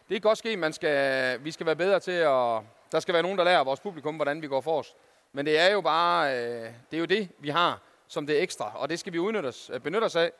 [0.08, 2.60] det kan godt ske, man skal, vi skal være bedre til at...
[2.92, 4.96] Der skal være nogen, der lærer vores publikum, hvordan vi går forrest.
[5.32, 6.38] Men det er jo bare...
[6.38, 9.46] Øh, det er jo det, vi har som det ekstra, og det skal vi udnytte
[9.46, 10.32] os, øh, benytte os af.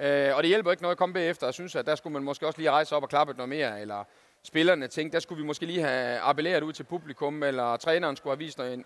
[0.00, 2.22] Øh, og det hjælper ikke noget at komme bagefter og synes, at der skulle man
[2.22, 4.04] måske også lige rejse op og klappe noget mere, eller
[4.42, 8.32] spillerne tænkte, der skulle vi måske lige have appelleret ud til publikum, eller træneren skulle
[8.32, 8.84] have vist noget ind.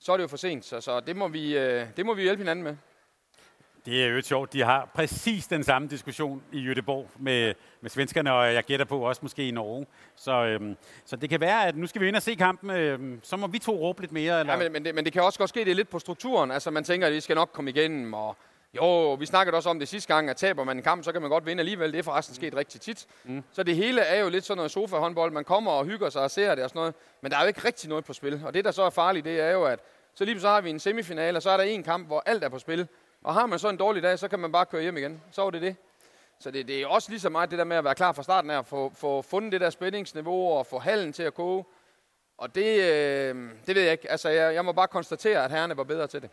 [0.00, 2.22] Så er det jo for sent, så, så det, må vi, øh, det må vi
[2.22, 2.76] hjælpe hinanden med.
[3.86, 4.52] Det er jo sjovt.
[4.52, 8.98] De har præcis den samme diskussion i Göteborg med, med svenskerne, og jeg gætter på
[8.98, 9.86] også måske i Norge.
[10.16, 12.70] Så, øhm, så det kan være, at nu skal vi ind og se kampen.
[12.70, 14.40] Øhm, så må vi to råbe lidt mere.
[14.40, 14.52] Eller?
[14.52, 16.50] Ja, men, men, det, men det kan også godt ske, det er lidt på strukturen.
[16.50, 18.36] Altså man tænker, at vi skal nok komme igennem, og
[18.76, 21.20] jo, vi snakkede også om det sidste gang, at taber man en kamp, så kan
[21.20, 21.92] man godt vinde alligevel.
[21.92, 23.06] Det er forresten sket rigtig tit.
[23.24, 23.42] Mm.
[23.52, 25.32] Så det hele er jo lidt sådan noget sofa-håndbold.
[25.32, 26.94] Man kommer og hygger sig og ser det og sådan noget.
[27.22, 28.42] Men der er jo ikke rigtig noget på spil.
[28.44, 29.78] Og det, der så er farligt, det er jo, at
[30.14, 32.44] så lige så har vi en semifinale, og så er der en kamp, hvor alt
[32.44, 32.88] er på spil.
[33.26, 35.22] Og har man så en dårlig dag, så kan man bare køre hjem igen.
[35.30, 35.76] Så var det det.
[36.38, 38.22] Så det, det er også lige så meget det der med at være klar fra
[38.22, 41.64] starten af, at få, få fundet det der spændingsniveau og få hallen til at koge.
[42.38, 44.10] Og det, øh, det ved jeg ikke.
[44.10, 46.30] Altså, jeg, jeg må bare konstatere, at herrerne var bedre til det.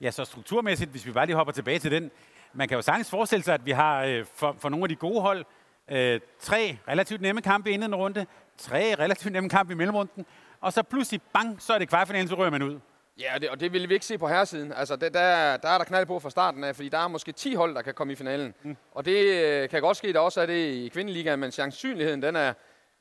[0.00, 2.10] Ja, så strukturmæssigt, hvis vi bare lige hopper tilbage til den.
[2.52, 4.96] Man kan jo sagtens forestille sig, at vi har øh, for, for nogle af de
[4.96, 5.44] gode hold
[5.90, 8.26] øh, tre relativt nemme kampe inden en runde,
[8.58, 10.26] tre relativt nemme kampe i mellemrunden,
[10.60, 12.80] og så pludselig, bang, så er det kvartfinalen, så rører man ud.
[13.20, 14.72] Ja, og det, og det vil vi ikke se på herresiden.
[14.72, 17.32] Altså, det, der, der er der knald på fra starten af, fordi der er måske
[17.32, 18.54] 10 hold, der kan komme i finalen.
[18.62, 18.76] Mm.
[18.92, 22.22] Og det øh, kan godt ske, at der også er det i kvindeligaen, men sandsynligheden
[22.22, 22.52] den er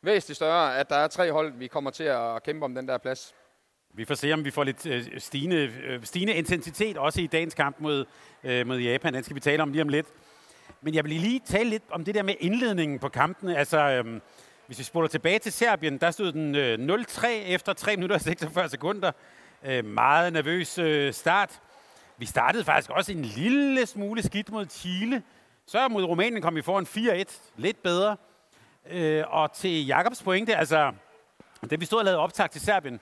[0.01, 2.97] væsentligt større, at der er tre hold, vi kommer til at kæmpe om den der
[2.97, 3.35] plads.
[3.93, 7.53] Vi får se, om vi får lidt øh, stigende, øh, stigende intensitet, også i dagens
[7.53, 8.05] kamp mod,
[8.43, 9.13] øh, mod Japan.
[9.13, 10.07] Den skal vi tale om lige om lidt.
[10.81, 13.57] Men jeg vil lige tale lidt om det der med indledningen på kampene.
[13.57, 14.19] Altså, øh,
[14.67, 18.21] hvis vi spoler tilbage til Serbien, der stod den øh, 0-3 efter 3 minutter og
[18.21, 19.11] 46 sekunder.
[19.65, 21.61] Øh, meget nervøs øh, start.
[22.17, 25.23] Vi startede faktisk også en lille smule skidt mod Chile.
[25.65, 26.85] Så mod Rumænien kom vi foran
[27.25, 27.41] 4-1.
[27.55, 28.17] Lidt bedre.
[28.89, 30.91] Øh, og til Jakobs pointe, altså,
[31.69, 32.99] da vi stod og lavede optag til Serbien,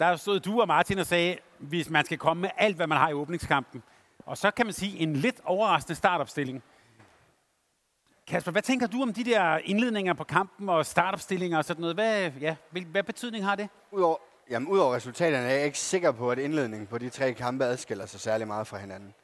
[0.00, 2.98] der stod du og Martin og sagde, hvis man skal komme med alt, hvad man
[2.98, 3.82] har i åbningskampen.
[4.26, 6.62] Og så kan man sige en lidt overraskende startopstilling.
[8.26, 11.96] Kasper, hvad tænker du om de der indledninger på kampen og startopstillinger og sådan noget?
[11.96, 13.68] Hvad, ja, hvad, hvad betydning har det?
[13.90, 14.16] Udover,
[14.50, 18.06] jamen, udover resultaterne er jeg ikke sikker på, at indledningen på de tre kampe adskiller
[18.06, 19.14] sig særlig meget fra hinanden.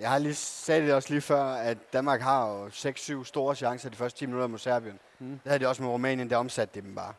[0.00, 3.90] Jeg har lige sagt det også lige før, at Danmark har jo 6-7 store chancer
[3.90, 4.98] de første 10 minutter mod Serbien.
[5.18, 5.28] Mm.
[5.28, 7.12] Det havde de også med Rumænien, der omsatte de dem bare.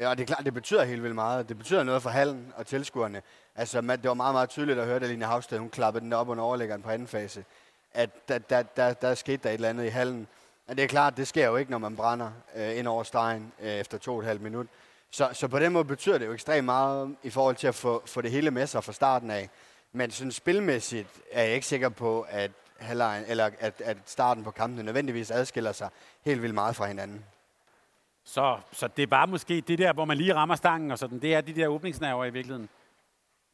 [0.00, 1.48] Ja, og det er klart, det betyder helt vildt meget.
[1.48, 3.22] Det betyder noget for hallen og tilskuerne.
[3.56, 6.12] Altså, man- det var meget, meget tydeligt at høre, at Line Havsted, hun klappede den
[6.12, 7.44] op under overlæggeren på anden fase.
[7.94, 10.26] At der, der, der, der skete der et eller andet i hallen.
[10.68, 13.52] Men det er klart, det sker jo ikke, når man brænder øh, ind over stregen
[13.60, 14.66] øh, efter to og et halvt minut.
[15.10, 18.02] Så, så på den måde betyder det jo ekstremt meget i forhold til at få,
[18.06, 19.50] få det hele med sig fra starten af.
[19.92, 24.50] Men sådan spilmæssigt er jeg ikke sikker på, at, halvlejen, eller at, at starten på
[24.50, 25.88] kampen nødvendigvis adskiller sig
[26.24, 27.24] helt vildt meget fra hinanden.
[28.24, 31.18] Så, så det var måske det der, hvor man lige rammer stangen og sådan.
[31.22, 32.68] Det er de der åbningsnerver i virkeligheden.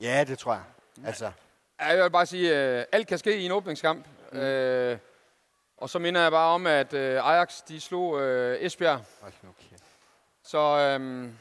[0.01, 0.63] Ja, det tror jeg.
[1.07, 1.31] Altså,
[1.81, 4.07] Ja, Jeg vil bare sige, at øh, alt kan ske i en åbningskamp.
[4.33, 4.39] Mm.
[4.39, 4.99] Øh,
[5.77, 9.05] og så minder jeg bare om, at øh, Ajax de slog øh, Esbjerg.
[9.71, 9.83] kæft.
[10.45, 11.33] Så, øhm,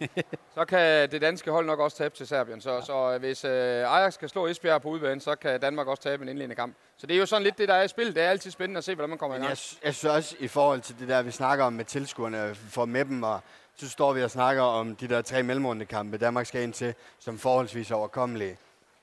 [0.56, 2.60] så kan det danske hold nok også tabe til Serbien.
[2.60, 3.50] Så, så øh, hvis øh,
[3.96, 6.74] Ajax kan slå Esbjerg på udbanen, så kan Danmark også tabe en indledende kamp.
[6.96, 8.14] Så det er jo sådan lidt det, der er i spil.
[8.14, 9.50] Det er altid spændende at se, hvordan man kommer i gang.
[9.50, 12.84] jeg, jeg synes også, i forhold til det der, vi snakker om med tilskuerne, for
[12.84, 13.40] med dem, og
[13.76, 17.38] så står vi og snakker om de der tre mellemrundekampe, Danmark skal ind til, som
[17.38, 18.58] forholdsvis overkommelige.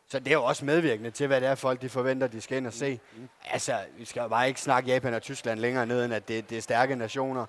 [0.10, 2.58] Så det er jo også medvirkende til, hvad det er, folk de forventer, de skal
[2.58, 3.00] ind og se.
[3.52, 6.50] Altså, vi skal jo bare ikke snakke Japan og Tyskland længere ned, end at det,
[6.50, 7.46] det er stærke nationer,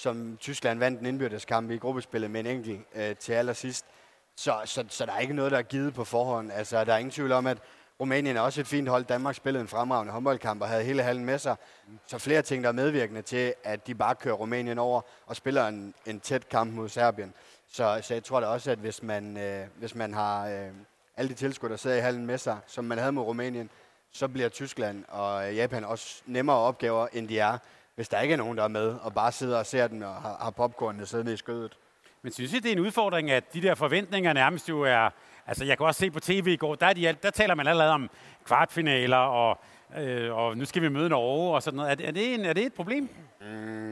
[0.00, 3.84] som Tyskland vandt en indbyrdeskamp i gruppespillet med en enkelt øh, til allersidst.
[4.36, 6.52] Så, så, så der er ikke noget, der er givet på forhånd.
[6.52, 7.58] Altså, der er ingen tvivl om, at
[8.00, 9.04] Rumænien er også et fint hold.
[9.04, 11.56] Danmark spillede en fremragende håndboldkamp og havde hele hallen med sig.
[12.06, 15.66] Så flere ting, der er medvirkende til, at de bare kører Rumænien over og spiller
[15.66, 17.34] en, en tæt kamp mod Serbien.
[17.72, 20.68] Så, så jeg tror da også, at hvis man, øh, hvis man har øh,
[21.16, 23.70] alle de tilskuere, der sidder i hallen med sig, som man havde mod Rumænien,
[24.12, 27.58] så bliver Tyskland og Japan også nemmere opgaver, end de er,
[28.00, 30.14] hvis der ikke er nogen, der er med og bare sidder og ser den og
[30.14, 31.76] har, har popcornene siddende i skødet.
[32.22, 35.10] Men synes I, det er en udfordring, at de der forventninger nærmest jo er...
[35.46, 37.66] Altså, jeg kan også se på tv i går, der, er de, der taler man
[37.66, 38.10] allerede om
[38.44, 39.58] kvartfinaler, og,
[39.98, 41.90] øh, og nu skal vi møde Norge og sådan noget.
[41.90, 43.08] Er, det- er, det, en, er det et problem?
[43.40, 43.46] Mm,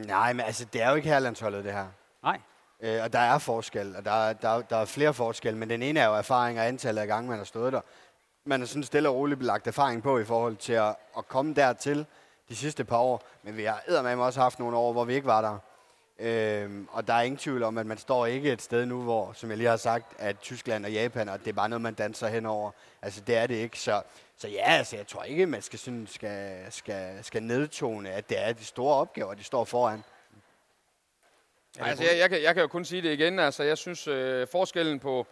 [0.06, 1.86] nej, men altså, det er jo ikke herlandsholdet, det her.
[2.22, 2.38] Nej.
[2.82, 5.70] Øh, og der er forskel, og der, er- der, er- der er flere forskelle, men
[5.70, 7.80] den ene er jo erfaring og antallet af gange, man har stået der.
[8.44, 11.54] Man har sådan stille og roligt lagt erfaring på i forhold til at, at komme
[11.54, 12.06] dertil
[12.48, 15.26] de sidste par år, men vi har eddermame også haft nogle år, hvor vi ikke
[15.26, 15.58] var der.
[16.18, 19.32] Øhm, og der er ingen tvivl om, at man står ikke et sted nu, hvor,
[19.32, 21.94] som jeg lige har sagt, at Tyskland og Japan, og det er bare noget, man
[21.94, 22.70] danser henover.
[23.02, 23.80] Altså, det er det ikke.
[23.80, 24.02] Så,
[24.36, 28.38] så ja, altså, jeg tror ikke, man skal, sådan, skal, skal, skal nedtone, at det
[28.38, 30.04] er de store opgaver, de står foran.
[31.80, 33.38] Altså, jeg, jeg, kan, jeg kan jo kun sige det igen.
[33.38, 35.26] Altså, jeg synes, øh, forskellen på...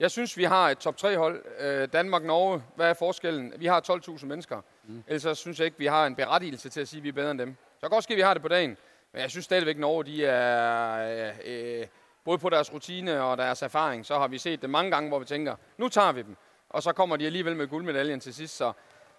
[0.00, 1.44] Jeg synes, vi har et top 3-hold.
[1.58, 3.52] Øh, Danmark-Norge, hvad er forskellen?
[3.56, 4.60] Vi har 12.000 mennesker.
[4.84, 5.04] Mm.
[5.06, 7.12] Ellers så synes jeg ikke, vi har en berettigelse til at sige, at vi er
[7.12, 7.56] bedre end dem.
[7.74, 8.76] Så kan godt ske, at vi har det på dagen.
[9.12, 11.32] Men jeg synes stadigvæk, Norge, de er...
[11.44, 11.86] Øh, øh,
[12.28, 15.18] både på deres rutine og deres erfaring, så har vi set det mange gange, hvor
[15.18, 16.36] vi tænker, nu tager vi dem.
[16.70, 18.56] Og så kommer de alligevel med guldmedaljen til sidst.
[18.56, 18.72] Så,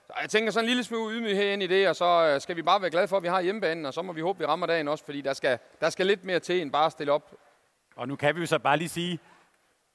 [0.08, 2.56] så jeg tænker sådan en lille smule ydmyghed ind i det, og så øh, skal
[2.56, 4.46] vi bare være glade for, at vi har hjemmebanen, og så må vi håbe, vi
[4.46, 7.14] rammer dagen også, fordi der skal, der skal lidt mere til end bare at stille
[7.14, 7.36] op
[7.96, 9.20] Og nu kan vi jo så bare lige sige,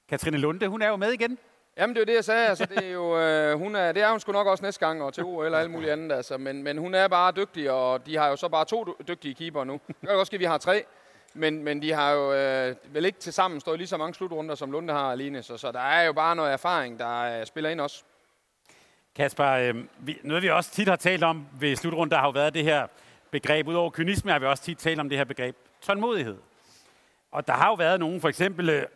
[0.09, 1.39] Katrine Lunde, hun er jo med igen.
[1.79, 2.49] Jamen, det er det, jeg sagde.
[2.49, 5.03] Altså, det, er jo, øh, hun er, det er hun sgu nok også næste gang,
[5.03, 6.17] og til OL og alt muligt andet.
[6.17, 6.39] Altså.
[6.39, 9.35] Men, men hun er bare dygtig, og de har jo så bare to dy- dygtige
[9.35, 9.81] keeper nu.
[9.87, 10.85] Det kan ske, at vi har tre.
[11.35, 14.55] Men, men de har jo øh, vel ikke til sammen stået lige så mange slutrunder,
[14.55, 15.43] som Lunde har alene.
[15.43, 18.03] Så, så der er jo bare noget erfaring, der øh, spiller ind også.
[19.17, 22.31] Kasper, øh, vi, noget vi også tit har talt om ved slutrunden, der har jo
[22.31, 22.87] været det her
[23.31, 23.69] begreb.
[23.69, 26.37] Udover kynisme har vi også tit talt om det her begreb tålmodighed.
[27.33, 28.87] Og der har jo været nogen, for eksempel øh,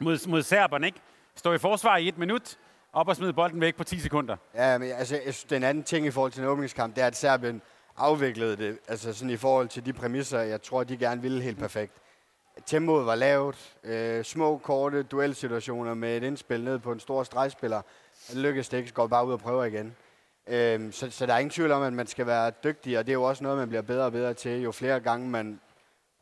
[0.00, 1.00] mod, mod serberne, ikke?
[1.36, 2.56] Stå i forsvar i et minut,
[2.92, 4.36] op og smide bolden væk på 10 sekunder.
[4.54, 7.06] Ja, men altså, jeg synes, den anden ting i forhold til en åbningskamp, det er,
[7.06, 7.62] at Serbien
[7.96, 11.58] afviklede det, altså sådan i forhold til de præmisser, jeg tror, de gerne ville helt
[11.58, 11.92] perfekt.
[12.66, 17.82] Tempoet var lavt, øh, små, korte duelsituationer med et indspil ned på en stor stregspiller.
[18.28, 19.96] Det lykkedes det ikke, så går bare ud og prøver igen.
[20.46, 23.12] Øh, så, så der er ingen tvivl om, at man skal være dygtig, og det
[23.12, 25.60] er jo også noget, man bliver bedre og bedre til, jo flere gange man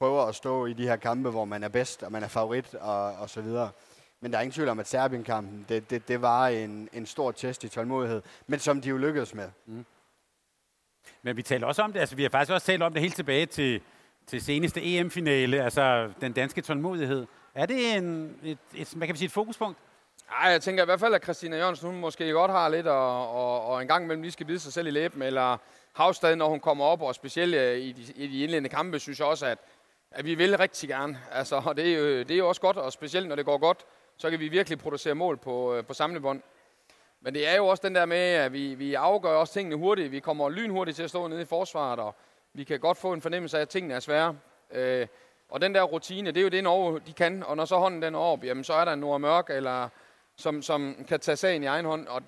[0.03, 2.75] prøver at stå i de her kampe, hvor man er bedst, og man er favorit,
[2.75, 3.71] og, og så videre.
[4.21, 7.31] Men der er ingen tvivl om, at Serbien-kampen, det, det, det var en, en stor
[7.31, 9.49] test i tålmodighed, men som de jo lykkedes med.
[11.23, 13.15] Men vi taler også om det, altså vi har faktisk også talt om det helt
[13.15, 13.81] tilbage til,
[14.27, 17.27] til seneste EM-finale, altså den danske tålmodighed.
[17.55, 19.79] Er det en, et, et, hvad kan vi sige, et fokuspunkt?
[20.43, 23.31] Ej, jeg tænker i hvert fald, at Christina Jørgensen, hun måske godt har lidt, og,
[23.31, 25.59] og, og en gang imellem lige skal bide sig selv i læben, eller
[25.93, 29.19] Havstad, når hun kommer op, og specielt øh, i de, i de indledende kampe, synes
[29.19, 29.59] jeg også, at,
[30.15, 31.19] at vi vil rigtig gerne.
[31.33, 33.59] Altså, og det er, jo, det er jo også godt, og specielt når det går
[33.59, 33.79] godt,
[34.17, 36.43] så kan vi virkelig producere mål på, øh, på samlebånd.
[37.21, 40.13] Men det er jo også den der med, at vi, vi afgør også tingene hurtigt.
[40.13, 42.15] Vi kommer lynhurtigt til at stå nede i forsvaret, og
[42.53, 44.37] vi kan godt få en fornemmelse af, at tingene er svære.
[44.71, 45.07] Øh,
[45.49, 47.43] og den der rutine, det er jo det, Norge de kan.
[47.43, 49.89] Og når så hånden den er op, jamen, så er der en Nora Mørk, eller,
[50.37, 52.07] som, som kan tage sagen i egen hånd.
[52.07, 52.23] Og,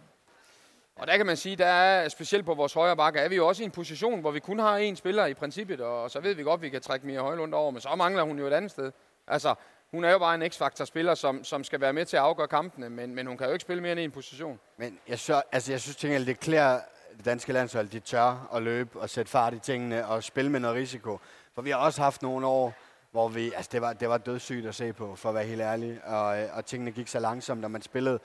[0.96, 3.46] og der kan man sige, der er specielt på vores højre bakke, er vi jo
[3.48, 6.35] også i en position, hvor vi kun har én spiller i princippet, og så ved
[6.35, 8.52] vi godt, at vi kan trække Mia Højlund over, men så mangler hun jo et
[8.52, 8.92] andet sted.
[9.26, 9.54] Altså,
[9.90, 12.90] hun er jo bare en x-faktor-spiller, som, som skal være med til at afgøre kampene,
[12.90, 14.61] men, men hun kan jo ikke spille mere end en position.
[14.76, 16.80] Men jeg, så, altså, jeg synes, at det klæder
[17.16, 20.61] det danske landshold, de tør at løbe og sætte fart i tingene og spille med
[20.61, 21.20] noget risiko.
[21.54, 22.74] For vi har også haft nogle år,
[23.11, 25.61] hvor vi, altså det var, det var dødssygt at se på, for at være helt
[25.61, 26.04] ærlig.
[26.04, 28.18] Og, øh, og tingene gik så langsomt, når man spillede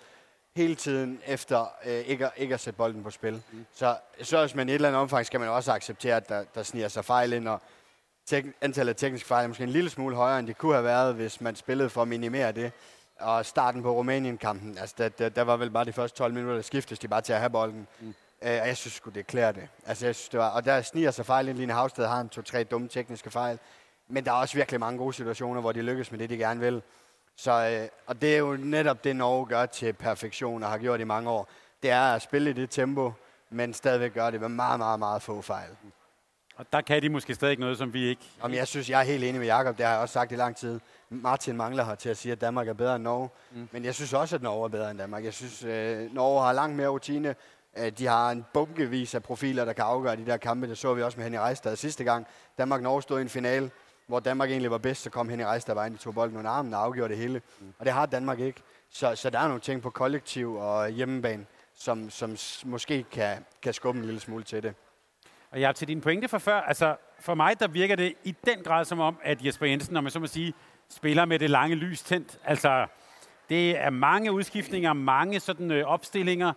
[0.59, 3.41] hele tiden efter øh, ikke, at, ikke at sætte bolden på spil.
[3.51, 3.65] Mm.
[3.73, 6.43] Så, så hvis man i et eller andet omfang skal man også acceptere, at der,
[6.55, 7.61] der sniger sig fejl ind, og
[8.25, 10.83] tek- antallet af tekniske fejl er måske en lille smule højere, end det kunne have
[10.83, 12.71] været, hvis man spillede for at minimere det.
[13.19, 16.55] Og starten på Rumænien-kampen, altså der, der, der var vel bare de første 12 minutter,
[16.55, 17.87] der skiftes de bare til at have bolden.
[17.99, 18.07] Mm.
[18.41, 19.67] Øh, og jeg synes sgu, det klæder det.
[19.85, 21.57] Altså, jeg synes, det var, og der sniger sig fejl ind.
[21.57, 23.59] Line Havsted har en to-tre dumme tekniske fejl.
[24.07, 26.59] Men der er også virkelig mange gode situationer, hvor de lykkes med det, de gerne
[26.59, 26.81] vil.
[27.39, 30.99] Så, øh, og det er jo netop det, Norge gør til perfektion og har gjort
[30.99, 31.49] i mange år.
[31.83, 33.13] Det er at spille i det tempo,
[33.49, 35.69] men stadigvæk gøre det med meget, meget, meget få fejl.
[36.55, 38.21] Og der kan de måske stadig noget, som vi ikke...
[38.41, 39.77] Om jeg synes, jeg er helt enig med Jakob.
[39.77, 40.79] Det har jeg også sagt i lang tid.
[41.09, 43.29] Martin mangler her til at sige, at Danmark er bedre end Norge.
[43.51, 43.69] Mm.
[43.71, 45.23] Men jeg synes også, at Norge er bedre end Danmark.
[45.23, 47.35] Jeg synes, øh, Norge har langt mere rutine.
[47.77, 50.67] Øh, de har en bunkevis af profiler, der kan afgøre de der kampe.
[50.67, 52.27] Det så vi også med Henny Reistad sidste gang.
[52.57, 53.71] Danmark-Norge stod i en finale,
[54.09, 56.51] hvor Danmark egentlig var bedst, så kom Henny Reistad bare ind og tog bolden under
[56.51, 57.41] armen og afgjorde det hele.
[57.59, 57.73] Mm.
[57.79, 58.61] Og det har Danmark ikke.
[58.89, 61.45] Så, så der er nogle ting på kollektiv og hjemmebane,
[61.75, 64.73] som, som måske kan, kan skubbe en lille smule til det.
[65.51, 68.63] Og jeg til din pointe fra før, altså for mig, der virker det i den
[68.63, 70.53] grad som om, at Jesper Jensen, når man så må sige,
[70.89, 72.39] spiller med det lange lys tændt.
[72.43, 72.87] Altså,
[73.49, 76.53] det er mange udskiftninger, mange sådan øh, opstillinger.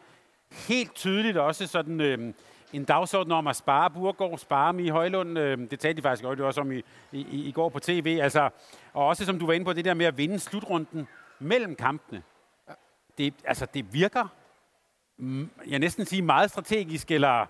[0.68, 2.34] Helt tydeligt også sådan øh,
[2.72, 5.38] en dagsorden om at spare Burgård, spare Mie Højlund.
[5.38, 6.82] Øh, det talte de faktisk også om i,
[7.12, 8.18] i, i går på tv.
[8.22, 8.50] Altså,
[8.92, 11.08] og også som du var inde på, det der med at vinde slutrunden
[11.38, 12.22] mellem kampene.
[13.18, 14.28] Det, altså, det virker,
[15.18, 17.46] mm, jeg næsten sige meget strategisk, eller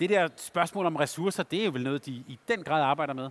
[0.00, 3.14] det der spørgsmål om ressourcer, det er jo vel noget, de i den grad arbejder
[3.14, 3.30] med.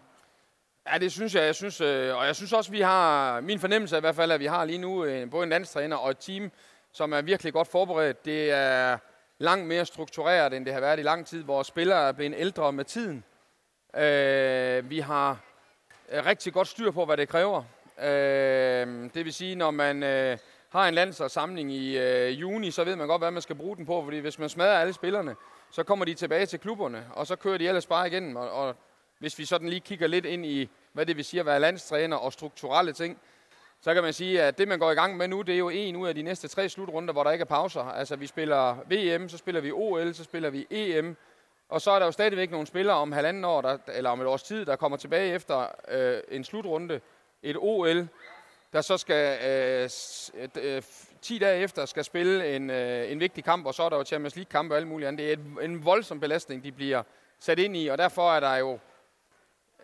[0.91, 1.43] Ja, det synes jeg.
[1.43, 4.31] jeg synes, øh, og jeg synes også, vi har, min fornemmelse er i hvert fald,
[4.31, 6.51] at vi har lige nu øh, både en landstræner og et team,
[6.91, 8.25] som er virkelig godt forberedt.
[8.25, 8.97] Det er
[9.39, 11.43] langt mere struktureret, end det har været i lang tid.
[11.43, 13.23] Vores spillere er blevet ældre med tiden.
[13.95, 15.37] Øh, vi har
[16.11, 17.63] øh, rigtig godt styr på, hvad det kræver.
[18.01, 20.37] Øh, det vil sige, når man øh,
[20.69, 23.85] har en landsholdssamling i øh, juni, så ved man godt, hvad man skal bruge den
[23.85, 24.03] på.
[24.03, 25.35] Fordi hvis man smadrer alle spillerne,
[25.71, 28.35] så kommer de tilbage til klubberne, og så kører de ellers bare igennem.
[28.35, 28.75] Og, og
[29.19, 32.17] hvis vi sådan lige kigger lidt ind i, hvad det vil sige at være landstræner
[32.17, 33.19] og strukturelle ting,
[33.81, 35.69] så kan man sige, at det, man går i gang med nu, det er jo
[35.69, 37.83] en ud af de næste tre slutrunder, hvor der ikke er pauser.
[37.83, 41.17] Altså, vi spiller VM, så spiller vi OL, så spiller vi EM,
[41.69, 44.27] og så er der jo stadigvæk nogle spillere om halvanden år, der, eller om et
[44.27, 47.01] års tid, der kommer tilbage efter øh, en slutrunde,
[47.43, 48.07] et OL,
[48.73, 49.89] der så skal øh,
[50.63, 50.81] øh,
[51.21, 53.97] 10 øh, dage efter skal spille en, øh, en vigtig kamp, og så er der
[53.97, 55.19] jo Champions League-kamp og alt muligt andet.
[55.19, 57.03] Det er et, en voldsom belastning, de bliver
[57.39, 58.79] sat ind i, og derfor er der jo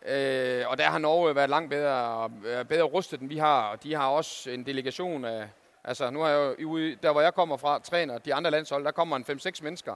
[0.08, 2.30] Øh, og der har Norge været langt bedre,
[2.66, 3.70] bedre rustet, end vi har.
[3.70, 5.50] Og de har også en delegation af...
[5.84, 8.92] Altså, nu har jeg jo, der hvor jeg kommer fra, træner de andre landshold, der
[8.92, 9.96] kommer en 5-6 mennesker.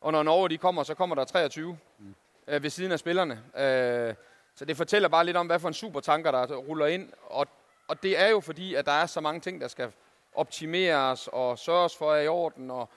[0.00, 2.14] Og når Norge de kommer, så kommer der 23 mm.
[2.48, 3.42] øh, ved siden af spillerne.
[3.58, 4.14] Øh,
[4.54, 7.12] så det fortæller bare lidt om, hvad for en supertanker, der ruller ind.
[7.26, 7.46] Og,
[7.88, 9.92] og det er jo fordi, at der er så mange ting, der skal
[10.34, 12.70] optimeres og sørges for er i orden.
[12.70, 12.88] Og,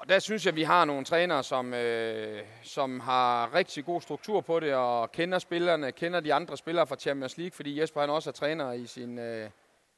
[0.00, 4.00] og der synes jeg, at vi har nogle trænere, som, øh, som har rigtig god
[4.00, 8.00] struktur på det, og kender spillerne, kender de andre spillere fra Champions League, fordi Jesper
[8.00, 9.50] han også er træner i, sin, øh,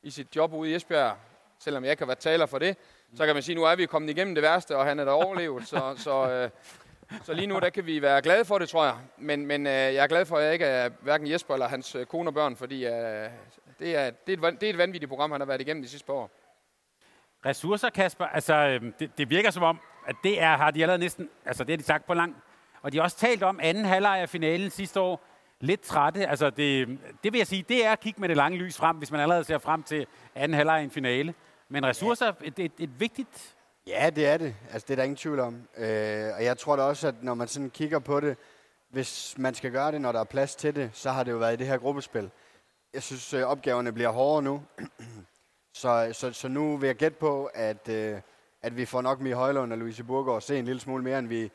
[0.03, 1.17] i sit job ude i Esbjerg.
[1.59, 2.77] Selvom jeg kan være taler for det,
[3.15, 5.05] så kan man sige, at nu er vi kommet igennem det værste, og han er
[5.05, 5.69] der overlevet.
[5.69, 6.51] Så, så, øh,
[7.23, 8.97] så lige nu, der kan vi være glade for det, tror jeg.
[9.17, 11.95] Men, men øh, jeg er glad for, at jeg ikke er hverken Jesper eller hans
[11.95, 12.93] øh, kone og børn, fordi øh,
[13.79, 15.89] det, er, det, er et, det er et vanvittigt program, han har været igennem de
[15.89, 16.31] sidste par år.
[17.47, 21.01] Ressourcer, Kasper, altså øhm, det, det virker som om, at det er, har de allerede
[21.01, 22.37] næsten, altså det har de sagt på lang.
[22.83, 25.25] Og de har også talt om anden halvleg af finalen sidste år.
[25.61, 26.27] Lidt trætte.
[26.27, 28.97] Altså det, det vil jeg sige, det er at kigge med det lange lys frem,
[28.97, 31.35] hvis man allerede ser frem til anden halvleg i en finale.
[31.69, 32.47] Men ressourcer, ja.
[32.47, 33.55] et, et, et vigtigt...
[33.87, 34.55] Ja, det er det.
[34.73, 35.69] Altså det er der ingen tvivl om.
[35.77, 38.37] Øh, og jeg tror da også, at når man sådan kigger på det,
[38.91, 41.37] hvis man skal gøre det, når der er plads til det, så har det jo
[41.37, 42.31] været i det her gruppespil.
[42.95, 44.63] Jeg synes, øh, opgaverne bliver hårdere nu.
[45.83, 47.89] så, så, så nu vil jeg gætte på, at...
[47.89, 48.21] Øh,
[48.63, 51.29] at vi får nok Mie Højlund og Louise Burgård se en lille smule mere, end
[51.29, 51.51] vi,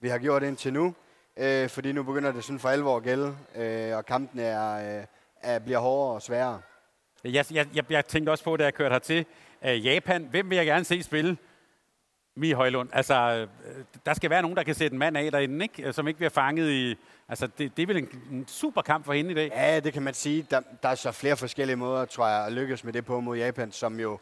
[0.00, 0.94] vi har gjort indtil nu.
[1.36, 5.04] Øh, fordi nu begynder det sådan for alvor at gælde, øh, og kampen er, øh,
[5.42, 6.60] er, bliver hårdere og sværere.
[7.24, 9.26] Jeg, jeg, jeg, jeg tænkte også på, da jeg kørte hertil,
[9.64, 11.36] øh, Japan, hvem vil jeg gerne se spille?
[12.36, 12.88] Mie Højlund.
[12.92, 15.92] Altså, øh, der skal være nogen, der kan sætte en mand af derinde, ikke?
[15.92, 16.96] som ikke bliver fanget i...
[17.28, 19.50] Altså, det, det er vel en, en super kamp for hende i dag?
[19.54, 20.46] Ja, det kan man sige.
[20.50, 23.36] Der, der er så flere forskellige måder, tror jeg, at lykkes med det på mod
[23.36, 24.18] Japan, som jo Øh,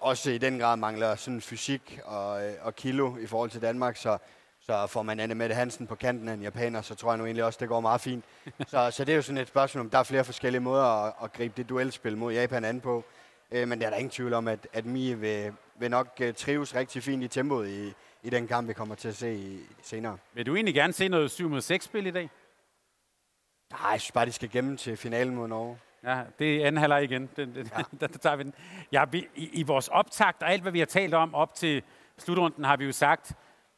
[0.00, 3.96] også i den grad mangler sådan fysik og, øh, og kilo i forhold til Danmark,
[3.96, 4.18] så,
[4.60, 7.24] så får man Anne Mette Hansen på kanten af en japaner, så tror jeg nu
[7.24, 8.24] egentlig også, det går meget fint.
[8.70, 11.12] så, så det er jo sådan et spørgsmål om, der er flere forskellige måder at,
[11.22, 13.04] at gribe det duelspil mod Japan an på.
[13.50, 16.34] Øh, men der er der ingen tvivl om, at, at Mie vil, vil nok uh,
[16.34, 19.60] trives rigtig fint i tempoet i, i den kamp, vi kommer til at se i,
[19.82, 20.18] senere.
[20.34, 22.30] Vil du egentlig gerne se noget 7 6 spil i dag?
[23.70, 25.78] Nej, jeg synes bare, de skal gemme til finalen mod Norge.
[26.04, 27.30] Ja, det er anden halvleg igen.
[27.36, 27.82] Den, den, ja.
[28.00, 28.54] der, der tager vi den.
[28.92, 31.82] Ja, vi, i, I vores optakt og alt, hvad vi har talt om op til
[32.18, 33.32] slutrunden, har vi jo sagt,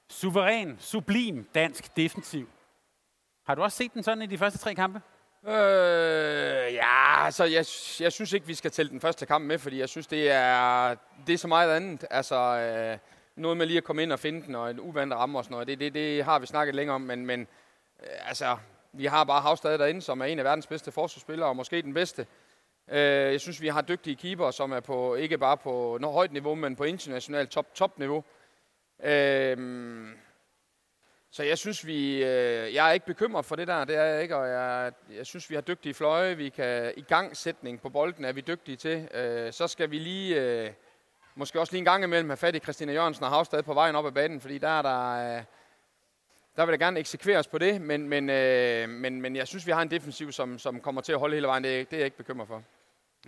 [0.08, 2.48] suveræn, sublim dansk defensiv.
[3.46, 5.00] Har du også set den sådan i de første tre kampe?
[5.46, 7.64] Øh, ja, altså jeg,
[8.04, 10.94] jeg synes ikke, vi skal tælle den første kamp med, fordi jeg synes, det er,
[11.26, 12.04] det er så meget andet.
[12.10, 12.98] Altså, øh,
[13.36, 15.52] noget med lige at komme ind og finde den, og en uvandt ramme og sådan
[15.52, 17.40] noget, det, det, det har vi snakket længe om, men, men
[18.02, 18.56] øh, altså,
[18.92, 21.94] vi har bare Havstad derinde, som er en af verdens bedste forsvarsspillere, og måske den
[21.94, 22.26] bedste.
[22.88, 26.32] Øh, jeg synes, vi har dygtige keeper, som er på ikke bare på noget højt
[26.32, 28.24] niveau, men på internationalt top, top niveau.
[29.02, 29.56] Øh,
[31.32, 34.22] så jeg synes, vi, øh, jeg er ikke bekymret for det der, det er jeg
[34.22, 38.24] ikke, og jeg, jeg synes, vi har dygtige fløje, vi kan i gangsætning på bolden
[38.24, 39.08] er vi dygtige til.
[39.14, 40.70] Øh, så skal vi lige, øh,
[41.34, 43.96] måske også lige en gang imellem have fat i Christina Jørgensen og Havstad på vejen
[43.96, 45.42] op ad banen, fordi der er der, øh,
[46.60, 49.72] der vil jeg gerne eksekveres på det, men, men, øh, men, men jeg synes, vi
[49.72, 51.64] har en defensiv, som, som kommer til at holde hele vejen.
[51.64, 52.62] Det, det er jeg ikke bekymret for.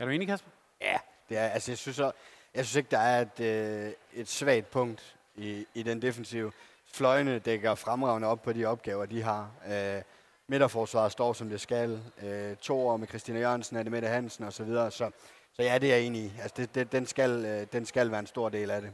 [0.00, 0.50] Er du enig, Kasper?
[0.80, 2.12] Ja, det er, altså, jeg, synes, jeg
[2.54, 6.52] synes ikke, der er et, øh, et svagt punkt i, i den defensive.
[6.92, 9.50] Fløjene dækker fremragende op på de opgaver, de har.
[9.68, 10.02] Øh,
[10.46, 12.00] midterforsvaret står, som det skal.
[12.22, 14.66] Øh, to år med Christina Jørgensen, er det Mette Hansen osv.
[14.66, 15.10] Så, så,
[15.52, 16.32] så ja, det er jeg enig i.
[16.40, 18.90] Altså, det, det, den, skal, øh, den skal være en stor del af det.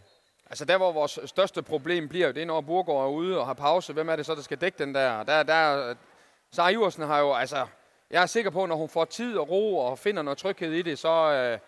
[0.50, 3.54] Altså der, hvor vores største problem bliver, det er, når Burgård er ude og har
[3.54, 3.92] pause.
[3.92, 5.22] Hvem er det så, der skal dække den der?
[5.22, 5.94] Der, der
[6.50, 7.66] Sara Iversen har jo, altså,
[8.10, 10.82] jeg er sikker på, når hun får tid og ro og finder noget tryghed i
[10.82, 11.58] det, så, øh,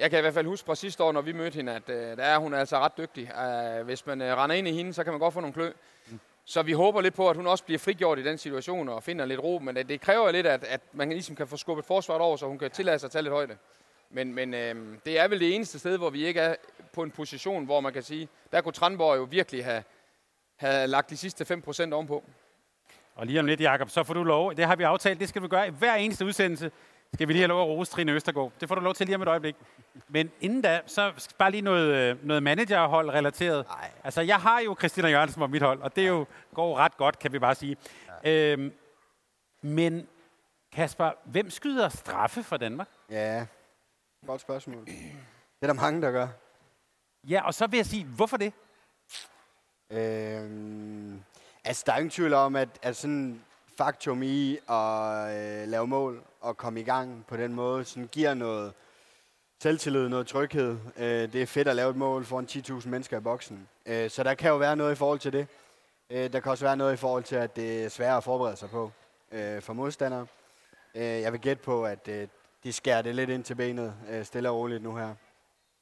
[0.00, 2.16] jeg kan i hvert fald huske fra sidste år, når vi mødte hende, at øh,
[2.16, 3.32] der er hun altså ret dygtig.
[3.38, 5.72] Øh, hvis man øh, render ind i hende, så kan man godt få nogle klø.
[6.10, 6.20] Mm.
[6.44, 9.24] Så vi håber lidt på, at hun også bliver frigjort i den situation og finder
[9.24, 9.58] lidt ro.
[9.58, 12.58] Men det, kræver lidt, at, at man ligesom kan få skubbet forsvaret over, så hun
[12.58, 13.56] kan tillade sig at tage lidt højde.
[14.10, 16.54] Men, men øh, det er vel det eneste sted, hvor vi ikke er
[16.92, 19.82] på en position, hvor man kan sige, der kunne Tranborg jo virkelig have,
[20.56, 22.24] have lagt de sidste 5% ovenpå.
[23.14, 24.54] Og lige om lidt, Jacob, så får du lov.
[24.54, 26.70] Det har vi aftalt, det skal du gøre i hver eneste udsendelse.
[27.14, 28.52] Skal vi lige have lov at rose Trine Østergaard.
[28.60, 29.56] Det får du lov til lige om et øjeblik.
[30.08, 33.64] Men inden da, så bare lige noget, øh, noget managerhold relateret.
[33.70, 33.90] Ej.
[34.04, 37.18] Altså, jeg har jo Christina Jørgensen på mit hold, og det jo går ret godt,
[37.18, 37.76] kan vi bare sige.
[38.24, 38.52] Ja.
[38.52, 38.72] Øhm,
[39.62, 40.06] men
[40.72, 42.88] Kasper, hvem skyder straffe for Danmark?
[43.10, 43.46] Ja,
[44.26, 44.86] godt spørgsmål.
[44.86, 46.28] Det er der mange, der gør.
[47.28, 48.52] Ja, og så vil jeg sige, hvorfor det?
[49.90, 51.22] Øhm,
[51.64, 53.42] altså, der er ingen tvivl om, at, at sådan
[53.78, 58.34] faktum i at øh, lave mål og komme i gang på den måde, sådan giver
[58.34, 58.72] noget
[59.62, 60.78] selvtillid, noget tryghed.
[60.96, 63.68] Øh, det er fedt at lave et mål foran 10.000 mennesker i boksen.
[63.86, 65.46] Øh, så der kan jo være noget i forhold til det.
[66.10, 68.56] Øh, der kan også være noget i forhold til, at det er svært at forberede
[68.56, 68.90] sig på
[69.32, 70.26] øh, for modstandere.
[70.94, 72.28] Øh, jeg vil gætte på, at øh,
[72.66, 75.14] de skærer det lidt ind til benet, øh, stille og roligt nu her.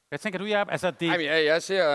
[0.09, 0.67] Hvad tænker du, Jacob?
[0.71, 1.09] Altså, det...
[1.09, 1.85] Ej, jeg, jeg, ser,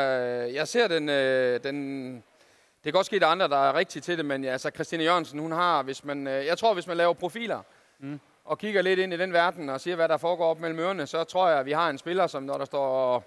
[0.45, 2.15] jeg ser den, øh, den...
[2.15, 4.51] Det kan godt ske, at der er andre, der er rigtige til det, men ja,
[4.51, 7.63] altså, Christine Jørgensen, hun har, hvis man, øh, jeg tror, hvis man laver profiler,
[7.99, 8.21] mm.
[8.45, 11.07] og kigger lidt ind i den verden, og siger, hvad der foregår op mellem ørerne,
[11.07, 13.25] så tror jeg, at vi har en spiller, som når der står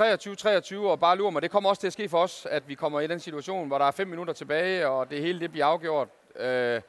[0.00, 2.74] 23-23 og bare lurer mig, det kommer også til at ske for os, at vi
[2.74, 5.66] kommer i den situation, hvor der er fem minutter tilbage, og det hele det bliver
[5.66, 6.08] afgjort.
[6.36, 6.80] Øh,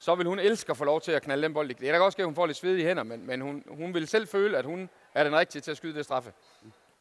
[0.00, 1.74] så vil hun elske at få lov til at knalde den bold.
[1.74, 3.94] Det er da også, at hun får lidt sved i hænder, men, men hun, hun
[3.94, 6.32] vil selv føle, at hun er den rigtige til at skyde det straffe.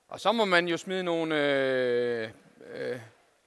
[0.10, 1.36] Og så må man jo smide nogle...
[1.36, 2.30] Øh,
[2.74, 3.00] øh,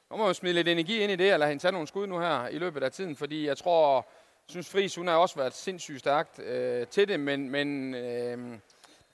[0.08, 2.18] så må man smide lidt energi ind i det, eller hende tage nogle skud nu
[2.18, 4.06] her i løbet af tiden, fordi jeg tror,
[4.46, 8.58] synes Friis, hun har også været sindssygt stærkt øh, til det, men, men øh,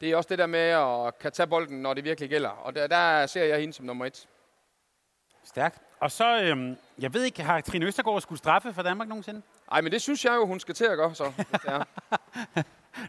[0.00, 2.48] det er også det der med at kan tage bolden, når det virkelig gælder.
[2.48, 4.28] Og der, der ser jeg hende som nummer et.
[5.44, 5.78] Stærkt.
[6.00, 9.42] Og så, øhm, jeg ved ikke, har Trine Østergaard skulle straffe for Danmark nogensinde?
[9.70, 11.32] Nej, men det synes jeg jo, hun skal til at gøre, så.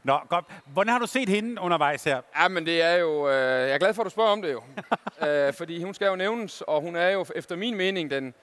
[0.03, 0.45] Nå, godt.
[0.66, 2.22] Hvordan har du set hende undervejs her?
[2.39, 3.30] Ja, men det er jo...
[3.30, 4.62] Øh, jeg er glad for, at du spørger om det jo.
[5.28, 8.34] øh, fordi hun skal jo nævnes, og hun er jo efter min mening den,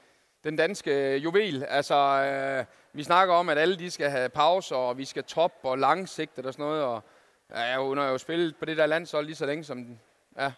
[0.44, 1.64] den danske juvel.
[1.68, 5.52] Altså, øh, vi snakker om, at alle de skal have pauser, og vi skal top
[5.62, 6.82] og langsigtet og sådan noget.
[6.82, 7.02] Og,
[7.54, 10.00] ja, hun har jo spillet på det der landshold lige så længe som den.
[10.38, 10.52] Ja,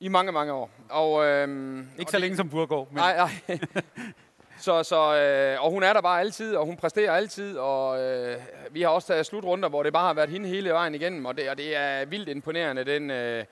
[0.00, 0.70] i mange, mange år.
[0.90, 2.88] Og, øhm, Ikke og så det, længe som Burgård.
[2.90, 2.96] Men...
[2.96, 3.30] Nej, nej.
[4.60, 8.36] så, så, øh, og hun er der bare altid, og hun præsterer altid, og øh,
[8.70, 11.36] vi har også taget slutrunder, hvor det bare har været hende hele vejen igennem, og
[11.36, 13.44] det, og det er vildt imponerende, den, øh,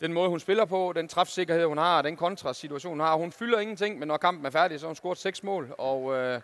[0.00, 3.16] den måde, hun spiller på, den træfsikkerhed, hun har, den kontrasituation, hun har.
[3.16, 6.14] Hun fylder ingenting, men når kampen er færdig, så har hun scoret seks mål, og
[6.16, 6.40] øh,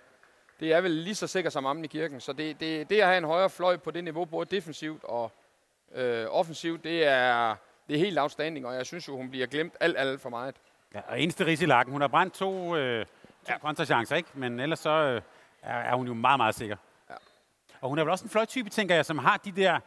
[0.61, 2.21] det er vel lige så sikkert som ammen i kirken.
[2.21, 5.33] Så det, det, det at have en højere fløj på det niveau, både defensivt og
[5.95, 7.57] øh, offensivt, det er
[7.89, 10.55] det er helt outstanding, og jeg synes jo, hun bliver glemt alt, alt for meget.
[10.95, 11.93] Ja, og eneste ris i lakken.
[11.93, 13.07] Hun har brændt to, øh,
[13.47, 13.59] to ja.
[13.59, 14.29] kontrachancer, ikke?
[14.35, 15.23] Men ellers så øh,
[15.63, 16.77] er, hun jo meget, meget sikker.
[17.11, 17.15] Ja.
[17.81, 19.81] Og hun er vel også en fløjtype, tænker jeg, som har de der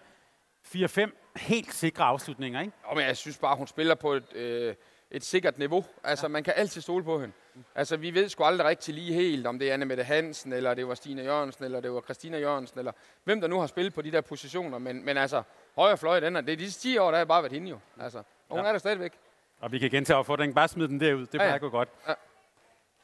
[0.76, 2.74] 4-5 helt sikre afslutninger, ikke?
[2.90, 4.76] Jo, men jeg synes bare, hun spiller på et, øh,
[5.12, 5.86] et sikkert niveau.
[6.04, 6.30] Altså, ja.
[6.30, 7.34] man kan altid stole på hende.
[7.76, 10.74] Altså, vi ved sgu aldrig rigtig lige helt, om det er Anne Mette Hansen, eller
[10.74, 12.92] det var Stine Jørgensen, eller det var Christina Jørgensen, eller
[13.24, 14.78] hvem der nu har spillet på de der positioner.
[14.78, 15.44] Men, men altså,
[15.76, 17.80] højre fløj, den er, det er de 10 år, der har bare været hende jo.
[18.00, 18.68] Altså, og hun ja.
[18.68, 19.14] er der stadigvæk.
[19.60, 20.54] Og vi kan gentage den.
[20.54, 21.22] Bare smide den derud.
[21.22, 21.68] Det plejer ja, ja.
[21.68, 21.90] godt.
[22.08, 22.14] Ja.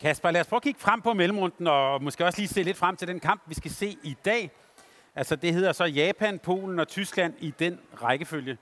[0.02, 2.78] Kasper, lad os prøve at kigge frem på mellemrunden, og måske også lige se lidt
[2.78, 4.52] frem til den kamp, vi skal se i dag.
[5.16, 8.58] Altså, det hedder så Japan, Polen og Tyskland i den rækkefølge.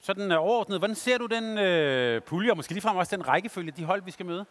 [0.00, 3.70] Sådan øh, overordnet, hvordan ser du den øh, pulje, og måske ligefrem også den rækkefølge,
[3.70, 4.46] de hold, vi skal møde?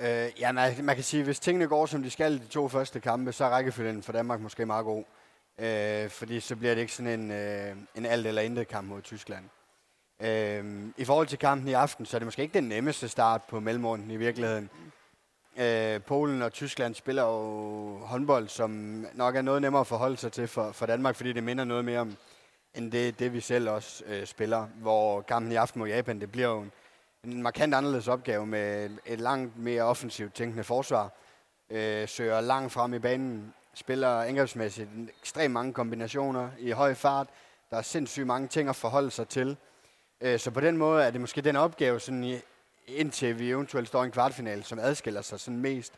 [0.00, 2.46] Øh, ja, man, man kan sige, at hvis tingene går, som de skal i de
[2.46, 5.04] to første kampe, så er rækkefølgen for Danmark måske meget god.
[5.58, 9.02] Øh, fordi så bliver det ikke sådan en, øh, en alt eller intet kamp mod
[9.02, 9.44] Tyskland.
[10.20, 10.64] Øh,
[10.96, 13.60] I forhold til kampen i aften, så er det måske ikke den nemmeste start på
[13.60, 14.70] mellemrunden i virkeligheden.
[15.56, 18.70] Øh, Polen og Tyskland spiller jo håndbold, som
[19.14, 21.84] nok er noget nemmere at forholde sig til for, for Danmark, fordi det minder noget
[21.84, 22.16] mere om,
[22.74, 24.66] end det, det vi selv også øh, spiller.
[24.66, 26.72] Hvor kampen i aften mod Japan, det bliver jo en,
[27.24, 31.10] en markant anderledes opgave med et langt mere offensivt tænkende forsvar.
[31.70, 34.88] Øh, søger langt frem i banen, spiller angrebsmæssigt
[35.20, 37.26] ekstremt mange kombinationer i høj fart.
[37.70, 39.56] Der er sindssygt mange ting at forholde sig til.
[40.20, 42.40] Øh, så på den måde er det måske den opgave, sådan
[42.86, 45.92] indtil vi eventuelt står i en kvartfinale, som adskiller sig sådan mest.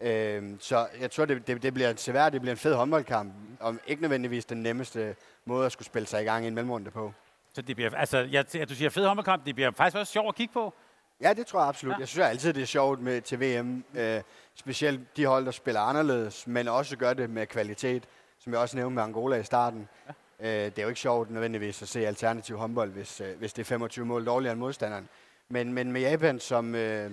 [0.00, 3.76] Øh, så jeg tror, det, det, det bliver svært, det bliver en fed håndboldkamp, og
[3.86, 7.12] ikke nødvendigvis den nemmeste måde at skulle spille sig i gang i en mellemrunde på.
[7.52, 10.28] Så det bliver, altså, jeg, at du siger fed håndboldkamp, det bliver faktisk også sjovt
[10.28, 10.74] at kigge på.
[11.20, 11.94] Ja, det tror jeg absolut.
[11.94, 11.98] Ja.
[11.98, 13.84] Jeg synes altid, det er sjovt med til VM.
[13.94, 14.22] Øh,
[14.54, 18.04] specielt de hold, der spiller anderledes, men også gør det med kvalitet,
[18.38, 19.88] som jeg også nævnte med Angola i starten.
[20.08, 20.12] Ja.
[20.42, 23.62] Øh, det er jo ikke sjovt nødvendigvis at se alternativ håndbold, hvis, øh, hvis det
[23.62, 25.08] er 25 mål dårligere end modstanderen.
[25.48, 27.10] Men, men med Japan, som, øh,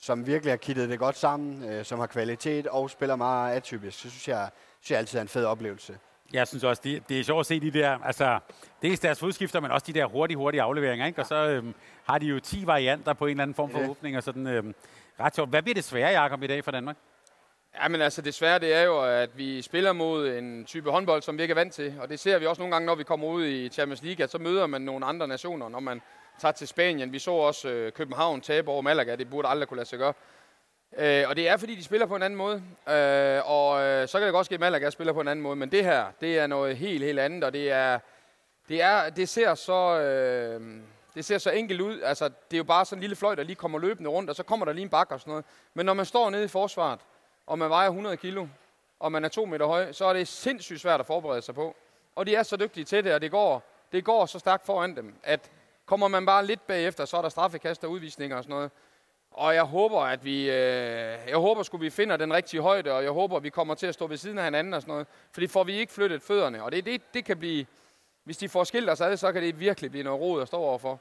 [0.00, 3.98] som virkelig har kittet det godt sammen, øh, som har kvalitet og spiller meget atypisk,
[3.98, 4.50] så synes jeg,
[4.80, 5.98] synes jeg altid er en fed oplevelse.
[6.32, 8.38] Jeg synes også, det, det er sjovt at se de der, altså,
[8.82, 11.20] dels deres fodskifter, men også de der hurtige, hurtige afleveringer, ikke?
[11.20, 11.74] Og så øhm,
[12.04, 14.46] har de jo 10 varianter på en eller anden form for Det åbning, og sådan
[14.46, 14.74] øhm,
[15.20, 15.50] ret sjovt.
[15.50, 16.96] Hvad bliver det svære, Jacob, i dag for Danmark?
[17.82, 21.36] Ja, men altså desværre, det er jo, at vi spiller mod en type håndbold, som
[21.36, 21.94] vi ikke er vant til.
[22.00, 24.30] Og det ser vi også nogle gange, når vi kommer ud i Champions League, at
[24.30, 26.02] så møder man nogle andre nationer, når man
[26.40, 27.12] tager til Spanien.
[27.12, 29.16] Vi så også øh, København tabe over Malaga.
[29.16, 30.12] Det burde aldrig kunne lade sig gøre.
[30.98, 32.62] Øh, og det er, fordi de spiller på en anden måde.
[32.88, 35.56] Øh, og øh, så kan det godt ske, at Malaga spiller på en anden måde.
[35.56, 37.44] Men det her, det er noget helt, helt andet.
[37.44, 37.98] Og det er,
[38.68, 40.00] det er, det ser så...
[40.00, 40.60] Øh,
[41.14, 42.00] det ser så enkelt ud.
[42.00, 44.36] Altså, det er jo bare sådan en lille fløj, der lige kommer løbende rundt, og
[44.36, 45.44] så kommer der lige en bakke og sådan noget.
[45.74, 47.00] Men når man står nede i forsvaret,
[47.46, 48.46] og man vejer 100 kilo,
[49.00, 51.76] og man er to meter høj, så er det sindssygt svært at forberede sig på.
[52.16, 53.62] Og de er så dygtige til det, og det går,
[53.92, 55.50] det går så stærkt foran dem, at
[55.86, 58.70] kommer man bare lidt bagefter, så er der straffekast og udvisninger og sådan noget.
[59.30, 63.02] Og jeg håber, at vi, øh, jeg håber skulle vi finder den rigtige højde, og
[63.02, 65.06] jeg håber, at vi kommer til at stå ved siden af hinanden og sådan noget.
[65.32, 67.66] Fordi får vi ikke flyttet fødderne, og det, det, det kan blive,
[68.24, 70.56] hvis de får skilt os ad, så kan det virkelig blive noget rod at stå
[70.56, 71.00] overfor.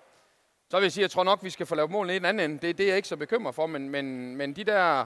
[0.70, 2.26] Så vil jeg sige, at jeg tror nok, vi skal få lavet målene i den
[2.26, 2.68] anden ende.
[2.68, 5.06] Det, det er jeg ikke så bekymret for, men, men, men de der...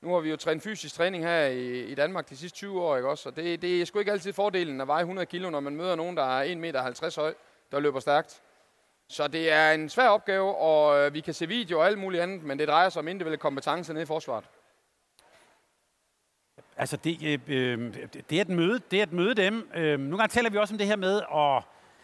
[0.00, 2.96] Nu har vi jo trænet fysisk træning her i, i Danmark de sidste 20 år,
[2.96, 3.28] ikke også?
[3.28, 5.96] Og det, det er sgu ikke altid fordelen at veje 100 kilo, når man møder
[5.96, 7.34] nogen, der er 1,50 meter høj,
[7.72, 8.42] der løber stærkt.
[9.08, 12.22] Så det er en svær opgave, og øh, vi kan se video og alt muligt
[12.22, 14.44] andet, men det drejer sig om individuelle kompetencer nede i forsvaret.
[16.76, 17.94] Altså, det, øh, øh,
[18.30, 19.70] det, er et møde, det er at møde dem.
[19.74, 21.62] Øh, nogle gange taler vi også om det her med at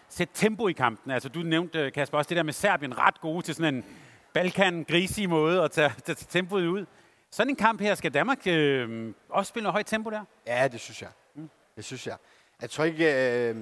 [0.08, 1.10] sætte tempo i kampen.
[1.12, 3.84] Altså, du nævnte, øh, Kasper, også det der med Serbien ret gode til sådan en
[4.32, 6.86] balkan-grisig måde at tage, tage tempoet ud.
[7.30, 10.24] Sådan en kamp her, skal Danmark øh, også spille noget højt tempo der?
[10.46, 11.10] Ja, det synes jeg.
[11.76, 12.16] Det synes jeg.
[12.62, 13.56] Jeg tror ikke, øh,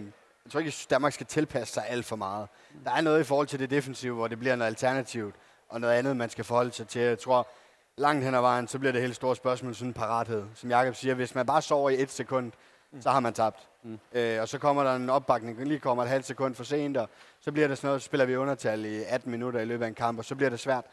[0.44, 2.48] jeg tror ikke, at Danmark skal tilpasse sig alt for meget.
[2.84, 5.34] Der er noget i forhold til det defensive, hvor det bliver noget alternativt,
[5.68, 7.02] og noget andet, man skal forholde sig til.
[7.02, 7.48] Jeg tror,
[7.96, 10.44] langt hen ad vejen, så bliver det helt store spørgsmål sådan en parathed.
[10.54, 12.52] Som Jakob siger, hvis man bare sover i et sekund,
[13.00, 13.68] så har man tabt.
[13.82, 13.98] Mm.
[14.12, 17.08] Øh, og så kommer der en opbakning, lige kommer et halvt sekund for sent, og
[17.40, 19.88] så bliver det sådan noget, så spiller vi undertal i 18 minutter i løbet af
[19.88, 20.84] en kamp, og så bliver det svært.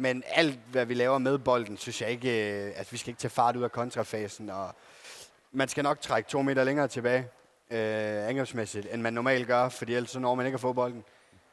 [0.00, 2.30] Men alt, hvad vi laver med bolden, synes jeg ikke,
[2.76, 4.74] at vi skal ikke tage fart ud af kontrafasen, og
[5.52, 7.28] man skal nok trække to meter længere tilbage,
[7.70, 11.04] øh, angrebsmæssigt, end man normalt gør, fordi ellers så når man ikke at få bolden.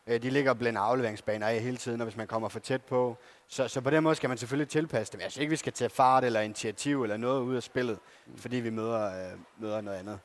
[0.08, 2.82] Øh, de ligger og blænder afleveringsbaner af hele tiden, og hvis man kommer for tæt
[2.84, 3.18] på.
[3.48, 5.18] Så, så på den måde skal man selvfølgelig tilpasse det.
[5.18, 8.00] Men jeg synes ikke, vi skal tage fart eller initiativ eller noget ud af spillet,
[8.38, 10.20] fordi vi møder, øh, møder noget andet.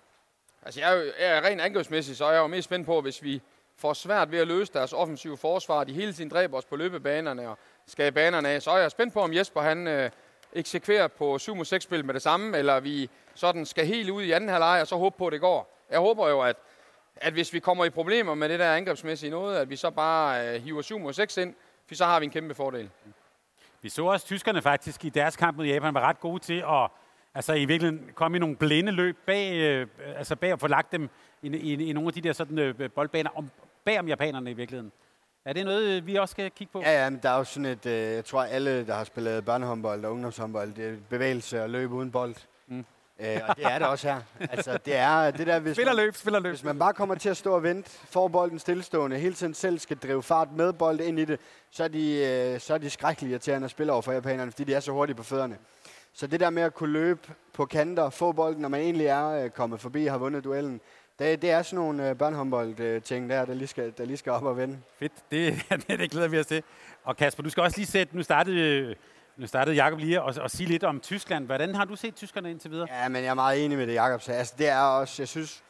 [0.62, 3.00] Altså, jeg er, jo, jeg er rent angrebsmæssigt, så er jeg jo mest spændt på,
[3.00, 3.42] hvis vi
[3.82, 5.84] får svært ved at løse deres offensive forsvar.
[5.84, 8.62] De hele tiden dræber os på løbebanerne og skal banerne af.
[8.62, 10.10] Så er jeg spændt på, om Jesper han øh,
[10.52, 14.22] eksekverer på 7 mod 6 spil med det samme, eller vi sådan skal helt ud
[14.22, 15.86] i anden halvleg og så håbe på, at det går.
[15.90, 16.56] Jeg håber jo, at,
[17.16, 20.54] at hvis vi kommer i problemer med det der angrebsmæssige noget, at vi så bare
[20.54, 21.54] øh, hiver 7 mod 6 ind,
[21.88, 22.90] for så har vi en kæmpe fordel.
[23.82, 26.90] Vi så også tyskerne faktisk i deres kamp mod Japan var ret gode til at
[27.34, 30.92] altså i virkeligheden komme i nogle blinde løb bag, øh, altså bag at få lagt
[30.92, 31.10] dem
[31.42, 33.50] i, i, i nogle af de der sådan, øh, boldbaner om,
[33.84, 34.92] bag om japanerne i virkeligheden.
[35.44, 36.80] Er det noget, vi også skal kigge på?
[36.80, 39.44] Ja, ja, men der er jo sådan et, øh, jeg tror alle, der har spillet
[39.44, 42.34] børnehåndbold og ungdomshåndbold, det er bevægelse og løb uden bold.
[42.66, 42.84] Mm.
[43.20, 44.20] Øh, og det er det også her.
[44.50, 46.50] Altså, det er det der, hvis Spiller man, løb, spiller løb.
[46.50, 49.78] hvis man bare kommer til at stå og vente, får bolden stillestående, hele tiden selv
[49.78, 52.14] skal drive fart med bold ind i det, så er de,
[52.54, 54.92] øh, så er de skrækkelige irriterende at spille over for japanerne, fordi de er så
[54.92, 55.58] hurtige på fødderne.
[56.14, 57.20] Så det der med at kunne løbe
[57.52, 60.80] på kanter, få bolden, når man egentlig er øh, kommet forbi og har vundet duellen,
[61.22, 64.42] det, det er sådan nogle øh, børnehåndbold-ting der, der lige, skal, der lige skal op
[64.42, 64.78] og vende.
[64.98, 65.54] Fedt, det,
[65.88, 66.62] det, glæder vi os til.
[67.04, 68.94] Og Kasper, du skal også lige sætte, nu startede,
[69.36, 71.46] nu startede Jacob lige at, at sige lidt om Tyskland.
[71.46, 72.88] Hvordan har du set tyskerne indtil videre?
[72.90, 74.38] Ja, men jeg er meget enig med det, Jacob sagde.
[74.38, 75.62] Altså, det er også, jeg synes,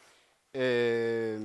[0.53, 1.41] øh,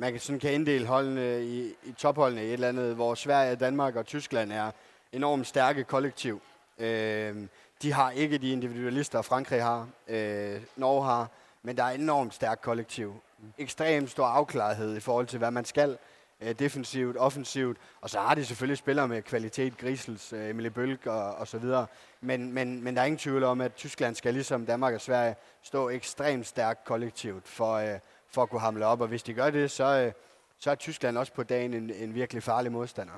[0.00, 3.56] man kan sådan kan inddele holdene i, i topholdene i et eller andet, hvor Sverige,
[3.56, 4.70] Danmark og Tyskland er
[5.12, 6.42] enormt stærke kollektiv.
[6.78, 7.36] Øh,
[7.82, 11.28] de har ikke de individualister, Frankrig har, øh, Norge har,
[11.62, 13.20] men der er enormt stærkt kollektiv.
[13.58, 15.98] Ekstremt stor afklarethed i forhold til, hvad man skal
[16.40, 21.08] øh, defensivt, offensivt, og så har de selvfølgelig spillere med kvalitet, Grisels, øh, Emilie Bølg
[21.08, 21.86] og, og så videre.
[22.20, 25.36] Men, men, men der er ingen tvivl om, at Tyskland skal ligesom Danmark og Sverige
[25.62, 27.98] stå ekstremt stærkt kollektivt for, øh,
[28.30, 30.12] for at kunne hamle op, og hvis de gør det, så, øh,
[30.58, 33.14] så er Tyskland også på dagen en, en virkelig farlig modstander.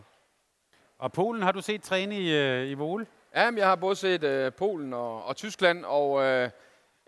[0.99, 3.07] Og Polen har du set træne i, øh, i Vole?
[3.35, 6.51] Ja, men jeg har både set øh, Polen og, og Tyskland, og øh,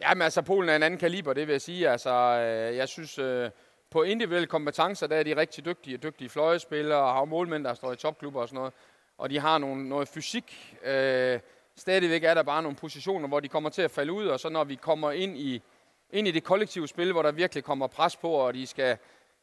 [0.03, 1.89] ja, men altså Polen er en anden kaliber, det vil jeg sige.
[1.89, 3.51] Altså, øh, jeg synes, øh,
[3.91, 7.93] på individuelle kompetencer, der er de rigtig dygtige, dygtige fløjespillere, og har målmænd, der står
[7.93, 8.73] i topklubber og sådan noget.
[9.19, 10.77] Og de har nogle, noget fysik.
[10.85, 11.41] Øh,
[11.77, 14.49] stadigvæk er der bare nogle positioner, hvor de kommer til at falde ud, og så
[14.49, 15.63] når vi kommer ind i,
[16.11, 18.97] ind i det kollektive spil, hvor der virkelig kommer pres på, og de skal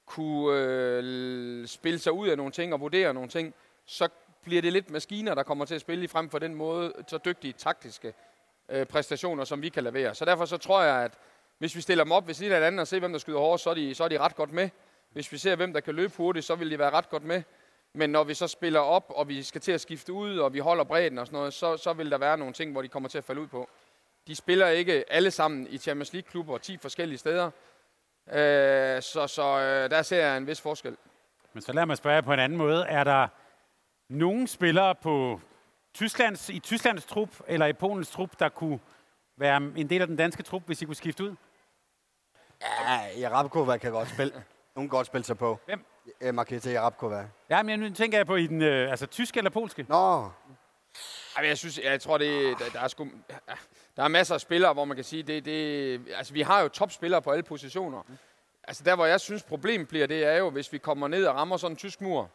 [0.05, 3.53] kunne øh, spille sig ud af nogle ting og vurdere nogle ting,
[3.86, 4.10] så
[4.43, 7.18] bliver det lidt maskiner, der kommer til at spille i frem for den måde, så
[7.18, 8.14] dygtige taktiske
[8.72, 10.15] øh, præstationer, som vi kan levere.
[10.15, 11.13] Så derfor så tror jeg, at
[11.57, 13.63] hvis vi stiller dem op ved siden af hinanden og ser, hvem der skyder hårdest,
[13.63, 14.70] så er, de, så er de ret godt med.
[15.09, 17.43] Hvis vi ser, hvem der kan løbe hurtigt, så vil de være ret godt med.
[17.93, 20.59] Men når vi så spiller op, og vi skal til at skifte ud, og vi
[20.59, 23.09] holder bredden og sådan noget, så, så vil der være nogle ting, hvor de kommer
[23.09, 23.70] til at falde ud på.
[24.28, 27.45] De spiller ikke alle sammen i Champions League-klubber 10 forskellige steder.
[28.32, 30.97] Øh, så så øh, der ser jeg en vis forskel.
[31.53, 32.86] Men så lad mig spørge på en anden måde.
[32.86, 33.28] Er der
[34.09, 35.41] nogle spillere på
[35.99, 38.79] Tysklands, i Tysklands trup eller i Polens trup, der kunne
[39.37, 41.35] være en del af den danske trup, hvis I kunne skifte ud?
[42.61, 44.33] Ja, Jarabkova kan godt spille.
[44.75, 45.59] Hun kan godt spille sig på.
[45.65, 45.85] Hvem?
[46.21, 47.27] Eh, Marketa Jarabkova.
[47.49, 49.85] Ja, men nu tænker jeg på i den, øh, altså tysk eller polske.
[49.89, 50.23] Nå,
[51.35, 53.07] Ej, men jeg synes, jeg tror, det, der, der, er sgu,
[53.97, 56.67] der er masser af spillere, hvor man kan sige, det, det, altså vi har jo
[56.67, 58.03] topspillere på alle positioner.
[58.63, 61.35] Altså der, hvor jeg synes, problemet bliver, det er jo, hvis vi kommer ned og
[61.35, 62.29] rammer sådan en tysk mur,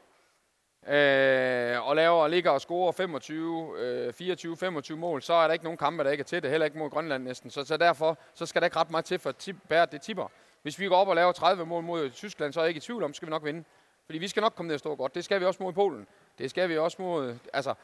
[0.89, 5.53] øh, og laver og ligger og scorer 25, øh, 24, 25 mål, så er der
[5.53, 6.51] ikke nogen kampe, der ikke er til det.
[6.51, 7.51] Heller ikke mod Grønland næsten.
[7.51, 10.03] Så, så derfor så skal der ikke ret meget til for at tip, bære det
[10.03, 10.29] tipper.
[10.63, 12.81] Hvis vi går op og laver 30 mål mod Tyskland, så er jeg ikke i
[12.81, 13.65] tvivl om, skal vi nok vinde.
[14.07, 15.15] Fordi vi skal nok komme ned og stå godt.
[15.15, 16.07] Det skal vi også mod Polen.
[16.39, 17.37] Det skal vi også mod...
[17.53, 17.75] Altså,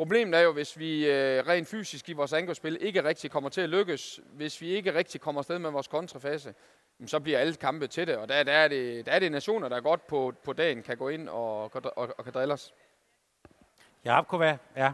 [0.00, 3.60] Problemet er jo, hvis vi øh, rent fysisk i vores angrebsspil ikke rigtig kommer til
[3.60, 6.54] at lykkes, hvis vi ikke rigtig kommer afsted med vores kontrafase,
[7.06, 8.16] så bliver alle kampe til det.
[8.16, 10.96] Og der, der, er, det, der er det nationer, der godt på, på dagen kan
[10.96, 12.74] gå ind og, og, og, og kan drille os.
[14.04, 14.92] Jarabkova, ja.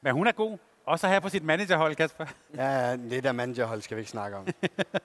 [0.00, 0.58] Men hun er god.
[0.84, 2.26] Også have på sit managerhold, Kasper.
[2.54, 4.46] ja, det der managerhold skal vi ikke snakke om.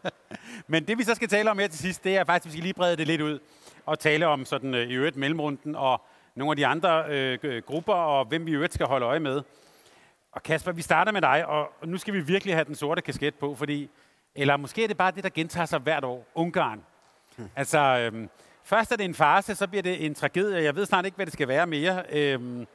[0.68, 2.58] Men det vi så skal tale om her til sidst, det er faktisk, at vi
[2.58, 3.40] skal lige brede det lidt ud
[3.86, 6.02] og tale om sådan øh, i øvrigt mellemrunden og
[6.36, 9.42] nogle af de andre øh, grupper og hvem vi i øvrigt skal holde øje med.
[10.32, 13.36] Og Kasper, vi starter med dig, og nu skal vi virkelig have den sorte kasket
[13.36, 13.90] på, fordi,
[14.36, 16.84] eller måske er det bare det, der gentager sig hvert år, Ungarn.
[17.38, 17.50] Hmm.
[17.56, 18.30] Altså, øhm,
[18.64, 20.64] først er det en farse, så bliver det en tragedie.
[20.64, 22.04] Jeg ved snart ikke, hvad det skal være mere.
[22.10, 22.68] Øhm,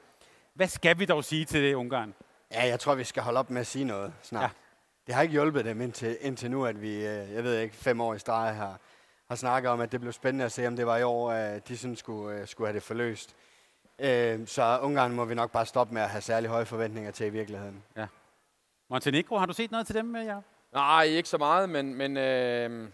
[0.54, 2.14] hvad skal vi dog sige til det, Ungarn?
[2.52, 4.42] Ja, jeg tror, vi skal holde op med at sige noget snart.
[4.42, 4.48] Ja.
[5.06, 8.00] Det har ikke hjulpet dem indtil, indtil nu, at vi, øh, jeg ved ikke, fem
[8.00, 8.78] år i streg har,
[9.29, 11.68] har snakket om, at det blev spændende at se, om det var i år, at
[11.68, 13.37] de sådan skulle, øh, skulle have det forløst.
[13.99, 17.26] Øh, så Ungarn må vi nok bare stoppe med at have særlig høje forventninger til
[17.26, 17.83] i virkeligheden.
[17.97, 18.07] Ja.
[18.91, 20.16] Montenegro, har du set noget til dem?
[20.16, 20.37] Ja?
[20.72, 22.89] Nej, ikke så meget, men, men øh,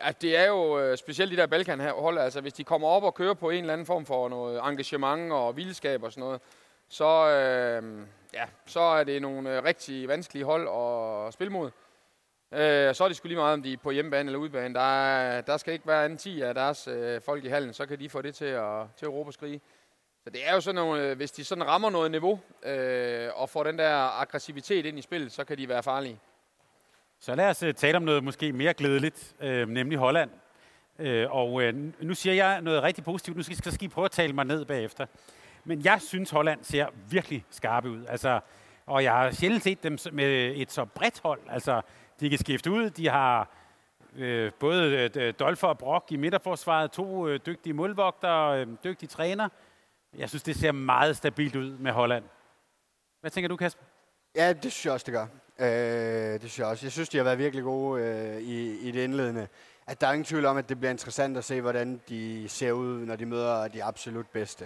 [0.00, 3.02] at det er jo øh, specielt de der balkan hold, altså hvis de kommer op
[3.02, 6.40] og kører på en eller anden form for noget engagement og vildskab og sådan noget,
[6.88, 11.70] så, øh, ja, så er det nogle øh, rigtig vanskelige hold at spille mod.
[12.52, 14.74] Øh, så er det sgu lige meget, om de er på hjemmebane eller udebane.
[14.74, 17.86] Der, er, der skal ikke være anden 10 af deres øh, folk i hallen, så
[17.86, 19.60] kan de få det til at, til at råbe og skrige.
[20.24, 23.48] Så det er jo sådan nogle, øh, hvis de sådan rammer noget niveau, øh, og
[23.48, 26.20] får den der aggressivitet ind i spillet, så kan de være farlige.
[27.20, 30.30] Så lad os øh, tale om noget måske mere glædeligt, øh, nemlig Holland.
[30.98, 33.36] Øh, og øh, nu siger jeg noget rigtig positivt.
[33.36, 35.06] Nu skal, skal I prøve at tale mig ned bagefter.
[35.64, 38.04] Men jeg synes, Holland ser virkelig skarpe ud.
[38.08, 38.40] Altså,
[38.86, 41.40] og jeg har sjældent set dem med et så bredt hold.
[41.48, 41.80] Altså,
[42.20, 42.90] de kan skifte ud.
[42.90, 43.48] De har
[44.16, 49.48] øh, både øh, Dolfer og Brock i midterforsvaret, to øh, dygtige målvogtere, øh, dygtige træner.
[50.16, 52.24] Jeg synes, det ser meget stabilt ud med Holland.
[53.20, 53.84] Hvad tænker du, Kasper?
[54.36, 55.26] Ja, det synes jeg også, det gør.
[55.58, 56.86] Øh, det synes jeg også.
[56.86, 59.48] Jeg synes, de har været virkelig gode øh, i, i det indledende.
[59.86, 62.72] At der er ingen tvivl om, at det bliver interessant at se, hvordan de ser
[62.72, 64.64] ud, når de møder de absolut bedste.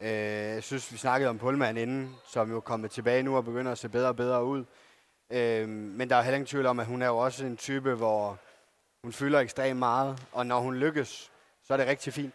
[0.00, 3.44] Øh, jeg synes, vi snakkede om Pullman inden, som jo er kommet tilbage nu og
[3.44, 4.64] begynder at se bedre og bedre ud.
[5.32, 7.94] Øh, men der er heller ingen tvivl om, at hun er jo også en type,
[7.94, 8.38] hvor
[9.04, 11.30] hun fylder ekstremt meget, og når hun lykkes,
[11.66, 12.34] så er det rigtig fint.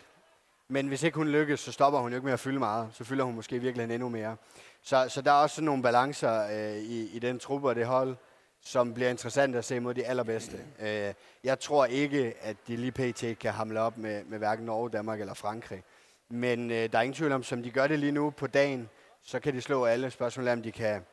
[0.68, 2.90] Men hvis ikke hun lykkes, så stopper hun jo ikke med at fylde meget.
[2.94, 4.36] Så fylder hun måske virkelig endnu mere.
[4.82, 7.86] Så, så der er også sådan nogle balancer øh, i, i den truppe og det
[7.86, 8.16] hold,
[8.62, 10.58] som bliver interessant at se mod de allerbedste.
[10.80, 13.40] Øh, jeg tror ikke, at de lige pt.
[13.40, 15.84] kan hamle op med, med hverken Norge, Danmark eller Frankrig.
[16.30, 18.90] Men øh, der er ingen tvivl om, som de gør det lige nu på dagen,
[19.24, 20.12] så kan de slå alle.
[20.12, 21.06] spørgsmål, om de kan,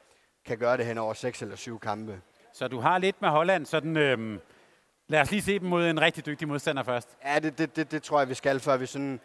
[0.46, 2.20] kan gøre det hen over seks eller syv kampe.
[2.52, 3.96] Så du har lidt med Holland, sådan...
[3.96, 4.38] Øh,
[5.08, 7.08] lad os lige se dem mod en rigtig dygtig modstander først.
[7.24, 9.20] Ja, det, det, det, det tror jeg, vi skal, før vi sådan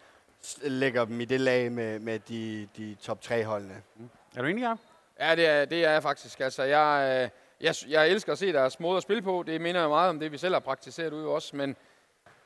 [0.62, 3.82] lægger dem i det lag med, med de, de top 3 holdene.
[3.96, 4.10] Mm.
[4.36, 4.74] Er du enig, ja?
[5.20, 6.40] Ja, det er, det er jeg faktisk.
[6.40, 7.28] Altså, jeg, øh,
[7.66, 9.44] jeg, jeg elsker at se deres måde at spille på.
[9.46, 11.56] Det minder jo meget om det, vi selv har praktiseret ude også.
[11.56, 11.76] Men,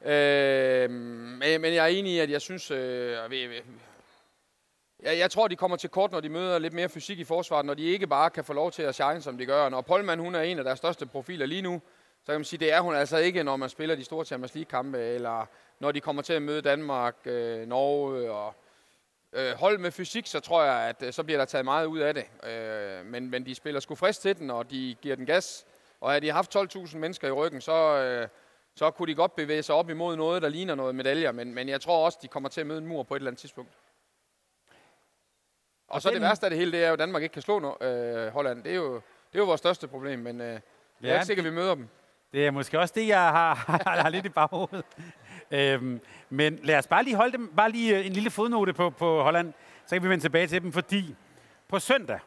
[0.04, 2.70] øh, men, men jeg er enig i, at jeg synes...
[2.70, 3.18] Øh,
[5.04, 7.66] jeg, jeg tror, de kommer til kort, når de møder lidt mere fysik i forsvaret,
[7.66, 9.68] når de ikke bare kan få lov til at shine, som de gør.
[9.68, 11.82] Når Polman, hun er en af deres største profiler lige nu,
[12.24, 14.54] så kan man sige, det er hun altså ikke, når man spiller de store Champions
[14.54, 15.46] League-kampe, eller
[15.80, 18.54] når de kommer til at møde Danmark, øh, Norge og
[19.32, 21.98] øh, hold med fysik, så tror jeg, at øh, så bliver der taget meget ud
[21.98, 22.24] af det.
[22.50, 25.66] Øh, men, men de spiller sgu frisk til den, og de giver den gas.
[26.00, 28.28] Og havde de haft 12.000 mennesker i ryggen, så, øh,
[28.74, 31.32] så kunne de godt bevæge sig op imod noget, der ligner noget medaljer.
[31.32, 33.30] Men, men jeg tror også, de kommer til at møde en mur på et eller
[33.30, 33.72] andet tidspunkt.
[35.94, 36.14] Og, så den...
[36.14, 38.32] det værste af det hele, det er jo, at Danmark ikke kan slå no- øh,
[38.32, 38.62] Holland.
[38.62, 40.60] Det er, jo, det er jo vores største problem, men øh,
[41.02, 41.88] jeg er ikke sikker, at vi møder dem.
[42.32, 44.84] Det er måske også det, jeg har, har lidt i baghovedet.
[45.50, 48.90] Øhm, men lad os bare lige holde dem, bare lige øh, en lille fodnote på,
[48.90, 49.52] på Holland,
[49.86, 51.14] så kan vi vende tilbage til dem, fordi
[51.68, 52.18] på søndag,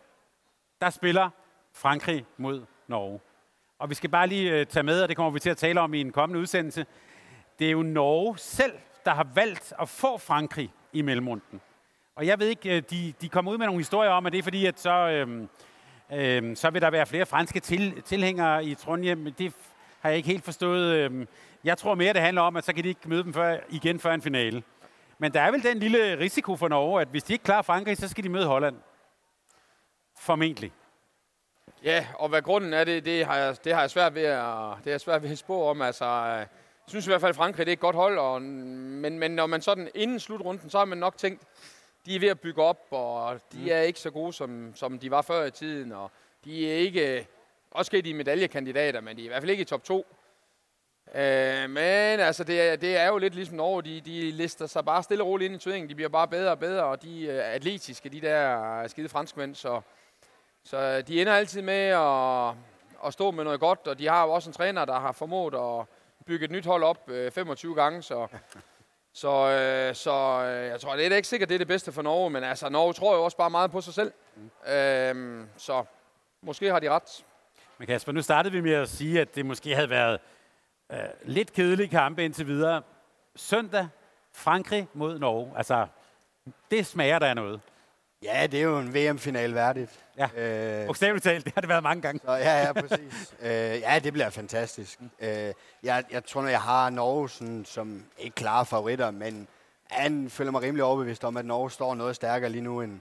[0.81, 1.29] der spiller
[1.73, 3.19] Frankrig mod Norge.
[3.79, 5.81] Og vi skal bare lige øh, tage med, og det kommer vi til at tale
[5.81, 6.85] om i en kommende udsendelse.
[7.59, 8.73] Det er jo Norge selv,
[9.05, 11.61] der har valgt at få Frankrig i mellemrunden.
[12.17, 14.39] Og jeg ved ikke, øh, de, de kommer ud med nogle historier om, at det
[14.39, 15.49] er fordi, at så, øhm,
[16.13, 19.33] øhm, så vil der være flere franske til, tilhængere i Trondheim.
[19.33, 19.53] Det
[19.99, 20.95] har jeg ikke helt forstået.
[20.95, 21.27] Øhm,
[21.63, 23.99] jeg tror mere, det handler om, at så kan de ikke møde dem før, igen
[23.99, 24.63] før en finale.
[25.17, 27.97] Men der er vel den lille risiko for Norge, at hvis de ikke klarer Frankrig,
[27.97, 28.75] så skal de møde Holland.
[30.19, 30.71] Formentlig.
[31.83, 34.75] Ja, og hvad grunden er, det, det, har, jeg, det har jeg svært ved at,
[34.83, 35.81] det er svært ved at spå om.
[35.81, 36.47] Altså, øh, jeg
[36.87, 39.45] synes i hvert fald, at Frankrig det er et godt hold, og, men, men når
[39.45, 41.41] man sådan inden slutrunden, så har man nok tænkt,
[42.07, 43.67] de er ved at bygge op, og de mm.
[43.71, 46.11] er ikke så gode, som, som de var før i tiden, og
[46.45, 47.27] de er ikke,
[47.71, 50.05] også de medaljekandidater, men de er i hvert fald ikke i top 2.
[51.15, 53.83] Øh, men altså, det er, det er jo lidt ligesom Norge.
[53.83, 55.89] De, de lister sig bare stille og roligt ind i turneringen.
[55.89, 59.55] De bliver bare bedre og bedre, og de er atletiske, de der skide franskmænd.
[59.55, 59.81] Så,
[60.63, 62.55] så de ender altid med at,
[63.05, 65.53] at stå med noget godt, og de har jo også en træner, der har formået
[65.53, 65.85] at
[66.25, 68.01] bygge et nyt hold op øh, 25 gange.
[68.01, 68.27] Så,
[69.17, 70.11] så, øh, så
[70.45, 72.69] øh, jeg tror, det er ikke sikkert, det er det bedste for Norge, men altså,
[72.69, 74.11] Norge tror jo også bare meget på sig selv.
[74.35, 74.71] Mm.
[74.73, 75.83] Øh, så
[76.41, 77.25] måske har de ret.
[77.77, 80.19] Men Kasper, nu startede vi med at sige, at det måske havde været
[80.91, 82.81] øh, lidt kedelige kampe indtil videre.
[83.35, 83.87] Søndag,
[84.33, 85.53] Frankrig mod Norge.
[85.57, 85.87] Altså,
[86.71, 87.61] det smager der noget.
[88.23, 89.91] Ja, det er jo en VM-final værdigt.
[90.17, 90.27] Ja,
[90.81, 92.19] øh, bogstaveligt talt, det har det været mange gange.
[92.25, 93.33] Så, ja, ja, præcis.
[93.41, 95.01] øh, ja, det bliver fantastisk.
[95.01, 95.09] Mm.
[95.19, 95.53] Øh,
[95.83, 99.47] jeg, jeg tror, når jeg har Norge sådan, som ikke klare favoritter, men
[99.89, 102.99] han føler mig rimelig overbevist om, at Norge står noget stærkere lige nu, end,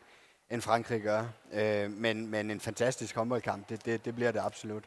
[0.50, 1.24] end Frankrig gør.
[1.52, 4.84] Øh, men, men en fantastisk håndboldkamp, det, det, det bliver det absolut.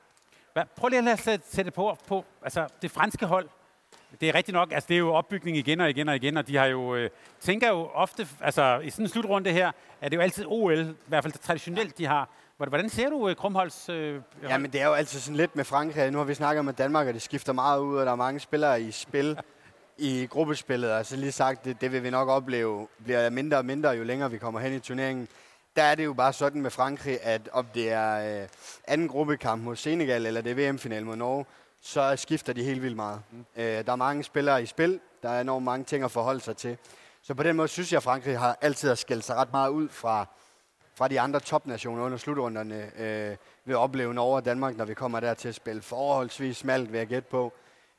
[0.75, 3.49] Prøv lige at lade sætte, sætte på, på altså, det franske hold.
[4.21, 6.47] Det er rigtigt nok, altså det er jo opbygning igen og igen og igen, og
[6.47, 10.17] de har jo, øh, tænker jo ofte, altså i sådan en slutrunde her, er det
[10.17, 12.29] jo altid OL, i hvert fald traditionelt, de har.
[12.57, 13.89] Hvordan ser du øh, Krumholds...
[13.89, 16.11] Øh, ja, men det er jo altid sådan lidt med Frankrig.
[16.11, 18.39] Nu har vi snakket med Danmark, og det skifter meget ud, og der er mange
[18.39, 19.37] spillere i spil
[19.97, 20.89] i gruppespillet.
[20.91, 24.31] Altså lige sagt, det, det vil vi nok opleve, bliver mindre og mindre, jo længere
[24.31, 25.27] vi kommer hen i turneringen
[25.75, 28.47] der er det jo bare sådan med Frankrig, at om det er øh,
[28.87, 31.45] anden gruppekamp mod Senegal, eller det er VM-final mod Norge,
[31.81, 33.21] så skifter de helt vildt meget.
[33.31, 33.45] Mm.
[33.55, 36.57] Øh, der er mange spillere i spil, der er enormt mange ting at forholde sig
[36.57, 36.77] til.
[37.21, 39.89] Så på den måde synes jeg, at Frankrig har altid skældt sig ret meget ud
[39.89, 40.25] fra,
[40.95, 42.91] fra de andre topnationer under slutrunderne.
[42.97, 46.57] Øh, ved at opleve Norge og Danmark, når vi kommer der til at spille forholdsvis
[46.57, 47.53] smalt, vil jeg gætte på.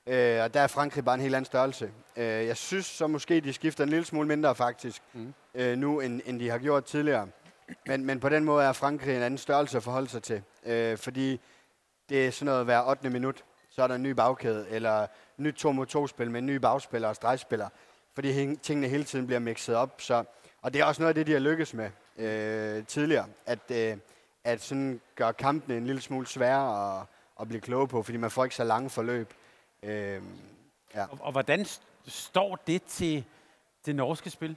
[0.07, 1.91] Øh, og der er Frankrig bare en helt anden størrelse.
[2.17, 5.35] Øh, jeg synes så måske, de skifter en lille smule mindre faktisk, mm.
[5.55, 7.29] øh, nu end, end de har gjort tidligere.
[7.87, 10.43] Men, men på den måde er Frankrig en anden størrelse at forholde sig til.
[10.67, 11.41] Øh, fordi
[12.09, 13.11] det er sådan noget hver 8.
[13.11, 15.07] minut, så er der en ny bagkæde, eller
[15.37, 17.69] nyt 2 mod 2 spil med en ny bagspiller og stregspiller.
[18.15, 20.01] Fordi tingene hele tiden bliver mixet op.
[20.01, 20.25] Så,
[20.63, 23.27] og det er også noget af det, de har lykkes med øh, tidligere.
[23.47, 23.97] At, øh,
[24.45, 27.07] at sådan gøre kampene en lille smule sværere at,
[27.41, 29.35] at blive kloge på, fordi man får ikke så lange forløb.
[29.83, 30.23] Øh,
[30.95, 31.05] ja.
[31.11, 31.67] og, og hvordan
[32.07, 33.25] står det til
[33.87, 34.57] det norske spil?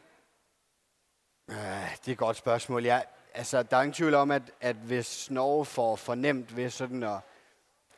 [1.50, 2.84] Øh, det er et godt spørgsmål.
[2.84, 3.02] Ja,
[3.34, 7.20] altså, der er ingen tvivl om, at, at hvis Norge får fornemt ved sådan at,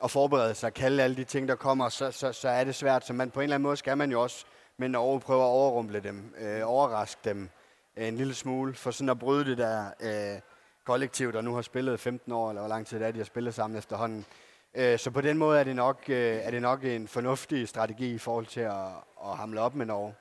[0.03, 3.05] at forberede sig, kalde alle de ting, der kommer, så, så, så er det svært.
[3.05, 4.45] Så man, på en eller anden måde skal man jo også
[4.77, 7.49] men Norge prøve at overrumple dem, øh, overraske dem
[7.97, 10.39] øh, en lille smule, for sådan at bryde det der øh,
[10.85, 13.25] kollektiv, der nu har spillet 15 år, eller hvor lang tid det er, de har
[13.25, 14.25] spillet sammen efterhånden.
[14.75, 18.13] Øh, så på den måde er det, nok, øh, er det nok en fornuftig strategi
[18.13, 18.87] i forhold til at,
[19.25, 20.13] at hamle op med Norge.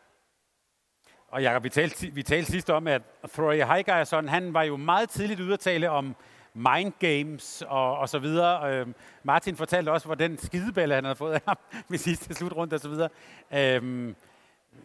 [1.28, 3.02] Og Jacob, vi talte, vi talte sidst om, at
[3.32, 6.16] Throy Heigerson, han var jo meget tidligt ude at tale om
[6.54, 8.72] mind games og, og så videre.
[8.72, 11.56] Øhm, Martin fortalte også, hvor den skideballe, han havde fået af ham
[11.88, 13.08] ved sidste slutrunde og så videre.
[13.54, 14.16] Øhm,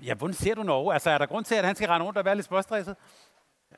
[0.03, 0.93] ja, hvordan ser du Norge?
[0.93, 2.95] Altså, er der grund til, at han skal rende rundt og være lidt småstresset?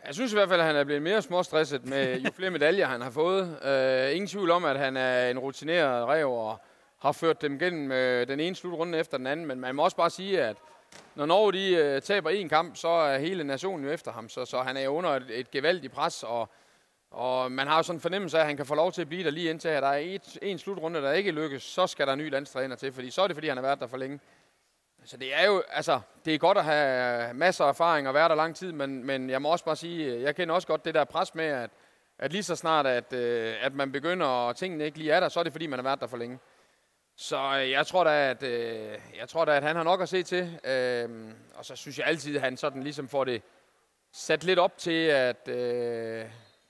[0.06, 2.88] Jeg synes i hvert fald, at han er blevet mere småstresset med jo flere medaljer,
[2.88, 3.44] han har fået.
[3.44, 6.62] Uh, ingen tvivl om, at han er en rutineret rev og
[7.00, 9.46] har ført dem gennem uh, den ene slutrunde efter den anden.
[9.46, 10.58] Men man må også bare sige, at
[11.16, 14.46] når Norge de, øh, taber en kamp, så er hele nationen jo efter ham, så,
[14.46, 16.50] så han er under et, et gevaldigt pres, og
[17.12, 19.08] og man har jo sådan en fornemmelse af, at han kan få lov til at
[19.08, 22.08] blive der lige indtil, at der er et, en slutrunde, der ikke lykkes, så skal
[22.08, 23.98] der en ny landstræner til, fordi så er det, fordi han har været der for
[23.98, 24.20] længe.
[25.06, 28.30] Så det er jo, altså, det er godt at have masser af erfaring og være
[28.30, 30.94] der lang tid, men, men jeg må også bare sige, jeg kender også godt det
[30.94, 31.70] der pres med, at,
[32.20, 35.30] at lige så snart, at, øh, at man begynder, og tingene ikke lige er der,
[35.30, 36.40] så er det fordi, man har været der for længe.
[37.16, 40.10] Så øh, jeg tror da, at, øh, jeg tror da, at han har nok at
[40.10, 40.60] se til.
[41.56, 43.42] Og så synes jeg altid, at han sådan ligesom får det
[44.12, 45.50] sat lidt op til, at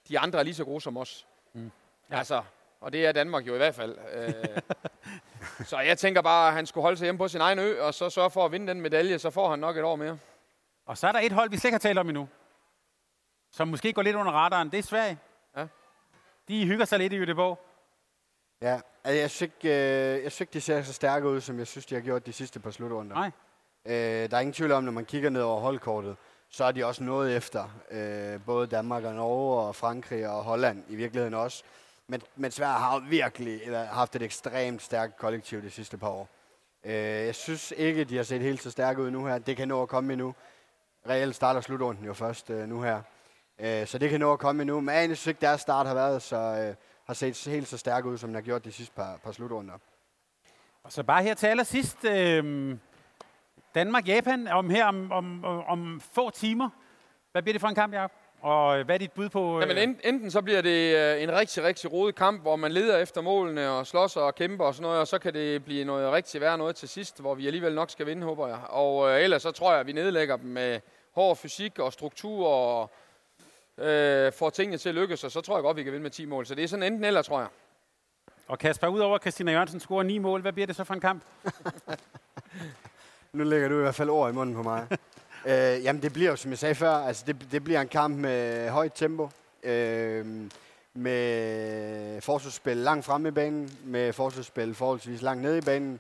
[0.08, 1.28] de andre er lige så gode som os.
[1.54, 1.72] Mm.
[2.12, 2.18] Ja.
[2.18, 2.44] Altså,
[2.82, 3.98] og det er Danmark jo i hvert fald.
[4.14, 4.34] Øh,
[5.70, 7.94] så jeg tænker bare, at han skulle holde sig hjemme på sin egen ø, og
[7.94, 10.20] så sørge for at vinde den medalje, så får han nok et år mere.
[10.86, 12.28] Og så er der et hold, vi slet ikke har talt om endnu,
[13.52, 14.70] som måske går lidt under radaren.
[14.72, 15.18] Det er Sverige.
[15.58, 15.68] Ja.
[16.48, 17.58] De hygger sig lidt i Göteborg.
[18.62, 21.60] Ja, altså jeg synes, ikke, øh, jeg synes ikke, de ser så stærke ud, som
[21.60, 23.16] jeg synes, de har gjort de sidste par slutrunder.
[23.16, 23.32] Nej.
[23.86, 26.18] Øh, der er ingen tvivl om, når man kigger ned over holdkortet,
[26.52, 30.84] så er de også nået efter øh, både Danmark og Norge og Frankrig og Holland
[30.90, 31.64] i virkeligheden også.
[32.08, 36.30] Men, men Sverige har virkelig eller, haft et ekstremt stærkt kollektiv de sidste par år.
[36.84, 39.38] Øh, jeg synes ikke, de har set helt så stærke ud nu her.
[39.38, 40.36] Det kan nå at komme endnu.
[41.10, 43.02] Reelt starter slutrunden jo først øh, nu her.
[43.60, 44.82] Øh, så det kan nå at komme endnu.
[44.82, 46.76] Men jeg synes ikke, deres start har været så, øh,
[47.06, 49.74] har set helt så stærk ud, som den har gjort de sidste par, par slutrunder.
[50.84, 52.06] Og så bare her til allersidst.
[52.06, 52.78] Øh,
[53.76, 56.70] Danmark-Japan om her om, om, om få timer.
[57.32, 58.12] Hvad bliver det for en kamp, Jacob?
[58.42, 59.62] Og hvad er dit bud på...
[59.62, 59.68] Øh...
[59.68, 63.22] Jamen enten så bliver det øh, en rigtig, rigtig rodet kamp, hvor man leder efter
[63.22, 66.42] målene og slås og kæmper og sådan noget, og så kan det blive noget rigtig
[66.42, 68.60] værd noget til sidst, hvor vi alligevel nok skal vinde, håber jeg.
[68.70, 70.80] Og øh, ellers så tror jeg, at vi nedlægger dem med
[71.16, 72.92] hård fysik og struktur og
[73.78, 76.12] øh, får tingene til at lykkes, og så tror jeg godt, vi kan vinde med
[76.12, 76.46] 10 mål.
[76.46, 77.50] Så det er sådan enten eller, tror jeg.
[78.48, 81.00] Og Kasper, udover at Christina Jørgensen scorer 9 mål, hvad bliver det så for en
[81.00, 81.24] kamp?
[83.34, 84.88] nu lægger du i hvert fald ord i munden på mig.
[85.50, 88.18] øh, jamen, det bliver jo, som jeg sagde før, altså det, det bliver en kamp
[88.18, 89.30] med højt tempo.
[89.64, 90.26] Øh,
[90.94, 96.00] med forsvarsspil langt fremme i banen, med forsvarsspil forholdsvis langt nede i banen.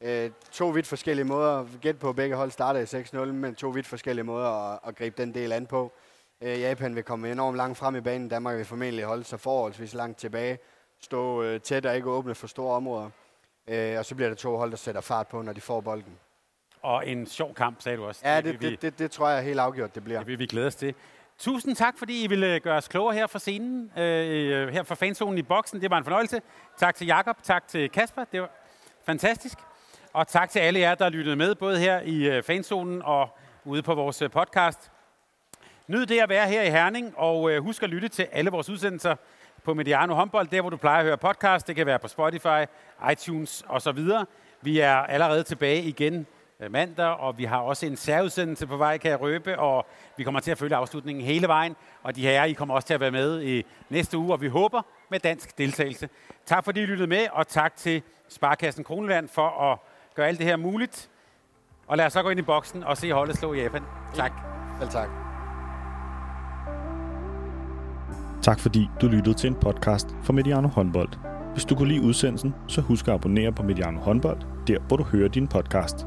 [0.00, 1.66] Øh, to vidt forskellige måder.
[1.80, 4.96] Gæt på, at begge hold starter i 6-0, men to vidt forskellige måder at, at
[4.96, 5.92] gribe den del an på.
[6.40, 8.28] Øh, Japan vil komme enormt langt frem i banen.
[8.28, 10.58] Danmark vil formentlig holde sig forholdsvis langt tilbage.
[11.00, 13.10] Stå øh, tæt og ikke åbne for store områder.
[13.68, 16.18] Øh, og så bliver det to hold, der sætter fart på, når de får bolden.
[16.82, 18.20] Og en sjov kamp, sagde du også.
[18.24, 20.18] Ja, det, det, det, det, det tror jeg helt afgjort, det bliver.
[20.18, 20.94] Det vil vi glæde os til.
[21.38, 25.38] Tusind tak, fordi I ville gøre os klogere her fra scenen, øh, her fra fanzonen
[25.38, 25.80] i boksen.
[25.80, 26.40] Det var en fornøjelse.
[26.78, 28.24] Tak til Jakob, tak til Kasper.
[28.32, 28.50] Det var
[29.06, 29.58] fantastisk.
[30.12, 33.82] Og tak til alle jer, der lyttede med, både her i øh, fanzonen og ude
[33.82, 34.90] på vores øh, podcast.
[35.86, 38.70] Nyd det at være her i Herning, og øh, husk at lytte til alle vores
[38.70, 39.16] udsendelser
[39.64, 41.66] på Mediano Håndbold, der hvor du plejer at høre podcast.
[41.66, 42.64] Det kan være på Spotify,
[43.12, 43.98] iTunes osv.
[44.62, 46.24] Vi er allerede tilbage igen øh,
[46.68, 49.86] mandag, og vi har også en særudsendelse på vej, kan jeg røbe, og
[50.16, 52.94] vi kommer til at følge afslutningen hele vejen, og de her, I kommer også til
[52.94, 56.08] at være med i næste uge, og vi håber med dansk deltagelse.
[56.46, 59.78] Tak fordi I lyttede med, og tak til Sparkassen Kroneland for at
[60.14, 61.10] gøre alt det her muligt.
[61.86, 63.82] Og lad os så gå ind i boksen og se holdet slå Japan.
[64.14, 64.32] Tak.
[64.80, 65.08] Vel tak.
[68.42, 71.08] Tak fordi du lyttede til en podcast fra Mediano Håndbold.
[71.52, 75.04] Hvis du kunne lide udsendelsen, så husk at abonnere på Mediano Håndbold, der hvor du
[75.04, 76.06] hører din podcast.